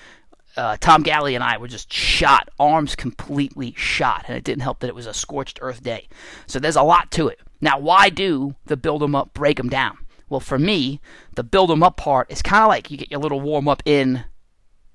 uh, 0.55 0.77
Tom 0.79 1.03
Galley 1.03 1.35
and 1.35 1.43
I 1.43 1.57
were 1.57 1.67
just 1.67 1.91
shot, 1.91 2.49
arms 2.59 2.95
completely 2.95 3.73
shot, 3.77 4.25
and 4.27 4.37
it 4.37 4.43
didn't 4.43 4.61
help 4.61 4.79
that 4.79 4.87
it 4.87 4.95
was 4.95 5.07
a 5.07 5.13
scorched 5.13 5.59
earth 5.61 5.83
day. 5.83 6.07
So 6.47 6.59
there's 6.59 6.75
a 6.75 6.83
lot 6.83 7.11
to 7.11 7.27
it. 7.27 7.39
Now, 7.61 7.79
why 7.79 8.09
do 8.09 8.55
the 8.65 8.77
build 8.77 9.01
them 9.01 9.15
up, 9.15 9.33
break 9.33 9.57
them 9.57 9.69
down? 9.69 9.97
Well, 10.29 10.39
for 10.39 10.59
me, 10.59 10.99
the 11.35 11.43
build 11.43 11.69
them 11.69 11.83
up 11.83 11.97
part 11.97 12.31
is 12.31 12.41
kind 12.41 12.63
of 12.63 12.69
like 12.69 12.89
you 12.89 12.97
get 12.97 13.11
your 13.11 13.19
little 13.19 13.41
warm 13.41 13.67
up 13.67 13.83
in. 13.85 14.25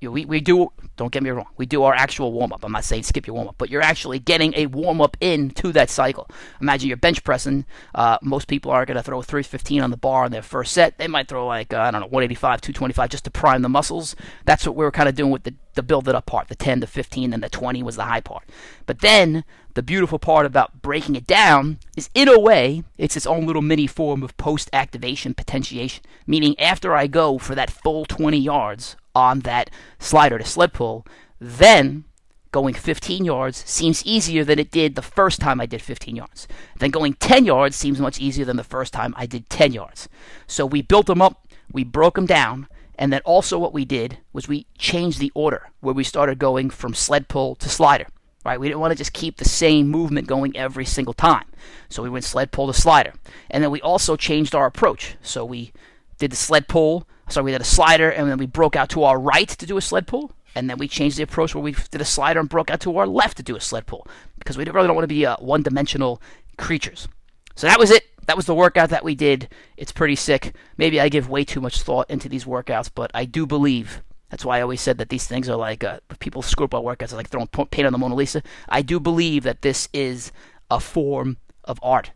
You 0.01 0.09
know, 0.09 0.13
we, 0.13 0.25
we 0.27 0.41
do, 0.41 0.71
don't 0.97 1.11
get 1.11 1.25
me 1.25 1.31
wrong, 1.31 1.49
we 1.57 1.67
do 1.67 1.83
our 1.83 1.95
actual 1.95 2.33
warm 2.33 2.53
up. 2.53 2.65
I'm 2.65 2.71
not 2.71 2.85
saying 2.85 3.03
skip 3.03 3.27
your 3.27 3.35
warm 3.35 3.49
up, 3.49 3.57
but 3.59 3.69
you're 3.69 3.83
actually 3.83 4.21
getting 4.21 4.55
a 4.55 4.67
warm 4.67 5.01
up 5.01 5.17
in 5.21 5.51
to 5.51 5.73
that 5.73 5.91
cycle. 5.91 6.29
Imagine 6.61 6.89
you're 6.89 6.97
bench 6.97 7.25
pressing. 7.25 7.65
Uh, 7.95 8.17
most 8.23 8.47
people 8.47 8.71
are 8.71 8.87
going 8.87 8.97
to 8.97 9.03
throw 9.03 9.23
315 9.23 9.81
on 9.83 9.91
the 9.91 9.97
bar 9.97 10.27
in 10.27 10.33
their 10.33 10.43
first 10.43 10.73
set. 10.73 10.99
They 10.99 11.09
might 11.09 11.27
throw 11.27 11.47
like, 11.49 11.75
uh, 11.75 11.81
I 11.81 11.91
don't 11.91 12.01
know, 12.01 12.07
185, 12.07 12.61
225 12.61 13.11
just 13.11 13.25
to 13.25 13.31
prime 13.31 13.63
the 13.63 13.69
muscles. 13.69 14.15
That's 14.45 14.65
what 14.65 14.77
we 14.77 14.85
were 14.85 14.93
kind 14.93 15.09
of 15.09 15.17
doing 15.17 15.33
with 15.33 15.43
the, 15.43 15.55
the 15.75 15.83
build 15.83 16.09
it 16.09 16.15
up 16.15 16.27
part. 16.27 16.47
The 16.47 16.55
10, 16.55 16.79
the 16.79 16.87
15, 16.87 17.33
and 17.33 17.43
the 17.43 17.49
20 17.49 17.83
was 17.83 17.97
the 17.97 18.05
high 18.05 18.21
part. 18.21 18.45
But 18.87 19.01
then 19.01 19.43
the 19.75 19.83
beautiful 19.83 20.19
part 20.21 20.47
about 20.47 20.81
breaking 20.81 21.17
it 21.17 21.27
down 21.27 21.79
is, 21.97 22.09
in 22.15 22.29
a 22.29 22.39
way, 22.39 22.85
it's 22.97 23.17
its 23.17 23.27
own 23.27 23.47
little 23.47 23.63
mini 23.63 23.89
form 23.89 24.23
of 24.23 24.37
post 24.37 24.71
activation 24.73 25.35
potentiation. 25.35 26.05
Meaning, 26.27 26.59
after 26.59 26.95
I 26.95 27.09
go 27.09 27.39
for 27.39 27.57
that 27.57 27.71
full 27.71 28.05
20 28.05 28.39
yards 28.39 28.97
on 29.15 29.41
that 29.41 29.71
slider 29.99 30.39
to 30.39 30.45
sled 30.45 30.73
pull, 30.73 31.07
then 31.41 32.05
going 32.51 32.75
15 32.75 33.25
yards 33.25 33.63
seems 33.67 34.05
easier 34.07 34.45
than 34.45 34.59
it 34.59 34.71
did 34.71 34.95
the 34.95 35.03
first 35.03 35.41
time 35.41 35.61
I 35.61 35.67
did 35.67 35.83
15 35.83 36.17
yards. 36.17 36.49
Then 36.79 36.91
going 36.91 37.15
10 37.15 37.45
yards 37.45 37.77
seems 37.77 38.01
much 38.01 38.21
easier 38.21 38.45
than 38.45 38.57
the 38.57 38.65
first 38.65 38.93
time 38.93 39.15
I 39.17 39.27
did 39.27 39.51
10 39.51 39.73
yards. 39.73 40.09
So 40.47 40.65
we 40.65 40.83
built 40.83 41.07
them 41.07 41.23
up, 41.23 41.47
we 41.71 41.85
broke 41.85 42.15
them 42.15 42.27
down, 42.27 42.69
and 42.99 43.13
then 43.13 43.21
also 43.25 43.59
what 43.59 43.75
we 43.75 43.85
did 43.85 44.19
was 44.33 44.49
we 44.49 44.67
changed 44.77 45.19
the 45.21 45.33
order 45.35 45.71
where 45.81 45.95
we 45.95 46.05
started 46.05 46.39
going 46.39 46.71
from 46.71 46.95
sled 46.95 47.29
pull 47.29 47.55
to 47.57 47.69
slider 47.69 48.07
right? 48.49 48.61
We 48.61 48.69
didn't 48.69 48.81
want 48.81 48.93
to 48.93 48.99
just 48.99 49.13
keep 49.13 49.37
the 49.37 49.45
same 49.45 49.89
movement 49.89 50.27
going 50.27 50.57
every 50.57 50.87
single 50.87 51.13
time. 51.13 51.45
So 51.91 52.03
we 52.03 52.09
went 52.09 52.25
sled 52.25 52.51
pull 52.51 52.67
to 52.67 52.73
slider. 52.73 53.13
And 53.51 53.63
then 53.63 53.71
we 53.71 53.83
also 53.83 54.17
changed 54.17 54.55
our 54.55 54.65
approach. 54.65 55.17
So 55.21 55.45
we 55.45 55.73
did 56.19 56.33
the 56.33 56.37
sled 56.37 56.69
pull, 56.69 57.07
so 57.29 57.43
we 57.43 57.53
did 57.53 57.61
a 57.61 57.65
slider, 57.65 58.11
and 58.11 58.31
then 58.31 58.39
we 58.39 58.47
broke 58.47 58.77
out 58.77 58.89
to 58.91 59.05
our 59.05 59.19
right 59.19 59.49
to 59.49 59.67
do 59.67 59.77
a 59.77 59.83
sled 59.83 60.07
pull. 60.07 60.33
And 60.55 60.69
then 60.69 60.79
we 60.79 60.89
changed 60.89 61.19
the 61.19 61.23
approach 61.23 61.55
where 61.55 61.63
we 61.63 61.77
did 61.91 62.01
a 62.01 62.05
slider 62.05 62.41
and 62.41 62.49
broke 62.49 62.71
out 62.71 62.81
to 62.81 62.97
our 62.97 63.07
left 63.07 63.37
to 63.37 63.43
do 63.43 63.55
a 63.55 63.61
sled 63.61 63.87
pull. 63.87 64.07
Because 64.39 64.57
we 64.57 64.65
really 64.65 64.87
don't 64.87 64.97
want 64.97 65.05
to 65.05 65.15
be 65.15 65.25
uh, 65.27 65.37
one 65.39 65.63
dimensional 65.63 66.21
creatures. 66.57 67.07
So 67.55 67.67
that 67.67 67.79
was 67.79 67.91
it. 67.91 68.05
That 68.27 68.37
was 68.37 68.47
the 68.47 68.55
workout 68.55 68.91
that 68.91 69.05
we 69.05 69.15
did. 69.15 69.49
It's 69.77 69.93
pretty 69.93 70.17
sick. 70.17 70.55
Maybe 70.77 71.01
I 71.01 71.09
give 71.09 71.29
way 71.29 71.45
too 71.45 71.61
much 71.61 71.83
thought 71.83 72.11
into 72.11 72.29
these 72.29 72.45
workouts, 72.45 72.91
but 72.93 73.11
I 73.15 73.25
do 73.25 73.47
believe 73.47 74.03
that's 74.31 74.45
why 74.45 74.59
I 74.59 74.63
always 74.63 74.81
said 74.81 74.99
that 74.99 75.09
these 75.09 75.27
things 75.27 75.49
are 75.49 75.57
like 75.57 75.83
uh, 75.83 76.01
people 76.19 76.43
screw 76.43 76.67
up 76.67 76.75
our 76.75 76.83
workouts, 76.83 77.13
like 77.13 77.29
throwing 77.29 77.47
paint 77.47 77.87
on 77.87 77.93
the 77.93 77.99
Mona 77.99 78.15
Lisa. 78.15 78.43
I 78.69 78.83
do 78.83 79.01
believe 79.01 79.45
that 79.45 79.63
this 79.63 79.89
is 79.93 80.33
a 80.71 80.81
form 80.81 81.39
of 81.65 81.79
art. 81.83 82.11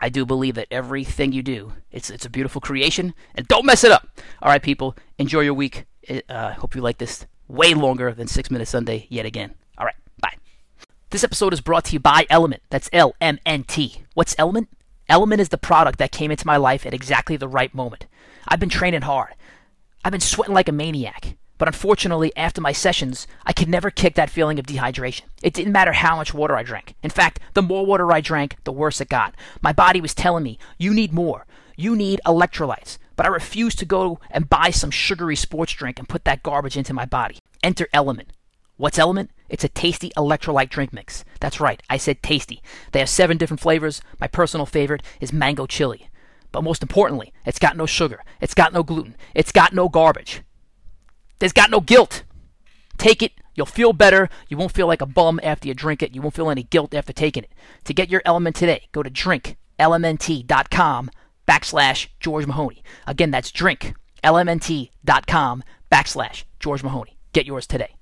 I 0.00 0.08
do 0.08 0.24
believe 0.24 0.54
that 0.54 0.68
everything 0.70 1.32
you 1.32 1.42
do, 1.42 1.74
it's 1.92 2.08
it's 2.10 2.24
a 2.24 2.30
beautiful 2.30 2.60
creation, 2.60 3.14
and 3.34 3.46
don't 3.46 3.66
mess 3.66 3.84
it 3.84 3.92
up. 3.92 4.08
All 4.42 4.50
right, 4.50 4.62
people, 4.62 4.96
enjoy 5.18 5.40
your 5.40 5.54
week. 5.54 5.84
I 6.08 6.22
uh, 6.28 6.54
hope 6.54 6.74
you 6.74 6.80
like 6.80 6.98
this 6.98 7.26
way 7.48 7.74
longer 7.74 8.12
than 8.12 8.26
Six 8.26 8.50
Minute 8.50 8.68
Sunday 8.68 9.06
yet 9.10 9.26
again. 9.26 9.54
All 9.76 9.84
right, 9.84 9.94
bye. 10.20 10.34
This 11.10 11.24
episode 11.24 11.52
is 11.52 11.60
brought 11.60 11.84
to 11.86 11.92
you 11.92 12.00
by 12.00 12.24
Element. 12.30 12.62
That's 12.70 12.88
L 12.92 13.14
M 13.20 13.38
N 13.44 13.64
T. 13.64 14.02
What's 14.14 14.34
Element? 14.38 14.68
Element 15.08 15.40
is 15.40 15.48
the 15.50 15.58
product 15.58 15.98
that 15.98 16.12
came 16.12 16.30
into 16.30 16.46
my 16.46 16.56
life 16.56 16.86
at 16.86 16.94
exactly 16.94 17.36
the 17.36 17.48
right 17.48 17.74
moment. 17.74 18.06
I've 18.48 18.60
been 18.60 18.68
training 18.68 19.02
hard. 19.02 19.34
I've 20.04 20.12
been 20.12 20.20
sweating 20.20 20.54
like 20.54 20.68
a 20.68 20.72
maniac 20.72 21.36
But 21.60 21.68
unfortunately, 21.68 22.32
after 22.38 22.62
my 22.62 22.72
sessions, 22.72 23.26
I 23.44 23.52
could 23.52 23.68
never 23.68 23.90
kick 23.90 24.14
that 24.14 24.30
feeling 24.30 24.58
of 24.58 24.64
dehydration. 24.64 25.24
It 25.42 25.52
didn't 25.52 25.74
matter 25.74 25.92
how 25.92 26.16
much 26.16 26.32
water 26.32 26.56
I 26.56 26.62
drank. 26.62 26.94
In 27.02 27.10
fact, 27.10 27.38
the 27.52 27.60
more 27.60 27.84
water 27.84 28.10
I 28.10 28.22
drank, 28.22 28.56
the 28.64 28.72
worse 28.72 28.98
it 28.98 29.10
got. 29.10 29.34
My 29.60 29.74
body 29.74 30.00
was 30.00 30.14
telling 30.14 30.42
me, 30.42 30.58
you 30.78 30.94
need 30.94 31.12
more. 31.12 31.44
You 31.76 31.94
need 31.94 32.22
electrolytes. 32.24 32.96
But 33.14 33.26
I 33.26 33.28
refused 33.28 33.78
to 33.80 33.84
go 33.84 34.20
and 34.30 34.48
buy 34.48 34.70
some 34.70 34.90
sugary 34.90 35.36
sports 35.36 35.74
drink 35.74 35.98
and 35.98 36.08
put 36.08 36.24
that 36.24 36.42
garbage 36.42 36.78
into 36.78 36.94
my 36.94 37.04
body. 37.04 37.36
Enter 37.62 37.88
Element. 37.92 38.32
What's 38.78 38.98
Element? 38.98 39.30
It's 39.50 39.64
a 39.64 39.68
tasty 39.68 40.12
electrolyte 40.16 40.70
drink 40.70 40.94
mix. 40.94 41.26
That's 41.40 41.60
right, 41.60 41.82
I 41.90 41.98
said 41.98 42.22
tasty. 42.22 42.62
They 42.92 43.00
have 43.00 43.10
seven 43.10 43.36
different 43.36 43.60
flavors. 43.60 44.00
My 44.18 44.28
personal 44.28 44.64
favorite 44.64 45.02
is 45.20 45.30
mango 45.30 45.66
chili. 45.66 46.08
But 46.52 46.64
most 46.64 46.80
importantly, 46.80 47.34
it's 47.44 47.58
got 47.58 47.76
no 47.76 47.84
sugar, 47.84 48.24
it's 48.40 48.54
got 48.54 48.72
no 48.72 48.82
gluten, 48.82 49.14
it's 49.34 49.52
got 49.52 49.74
no 49.74 49.90
garbage. 49.90 50.42
There's 51.40 51.52
got 51.52 51.70
no 51.70 51.80
guilt. 51.80 52.22
Take 52.98 53.22
it, 53.22 53.32
you'll 53.54 53.66
feel 53.66 53.92
better. 53.92 54.28
You 54.48 54.56
won't 54.56 54.72
feel 54.72 54.86
like 54.86 55.02
a 55.02 55.06
bum 55.06 55.40
after 55.42 55.66
you 55.66 55.74
drink 55.74 56.02
it. 56.02 56.14
You 56.14 56.22
won't 56.22 56.34
feel 56.34 56.50
any 56.50 56.62
guilt 56.62 56.94
after 56.94 57.12
taking 57.12 57.42
it. 57.42 57.50
To 57.84 57.94
get 57.94 58.10
your 58.10 58.22
element 58.24 58.56
today, 58.56 58.88
go 58.92 59.02
to 59.02 59.10
drinklmnt.com 59.10 61.10
backslash 61.48 62.08
George 62.20 62.46
Mahoney. 62.46 62.84
Again, 63.06 63.30
that's 63.30 63.50
drinklmnt.com 63.50 65.64
backslash 65.90 66.44
George 66.60 66.82
Mahoney. 66.82 67.16
Get 67.32 67.46
yours 67.46 67.66
today. 67.66 67.94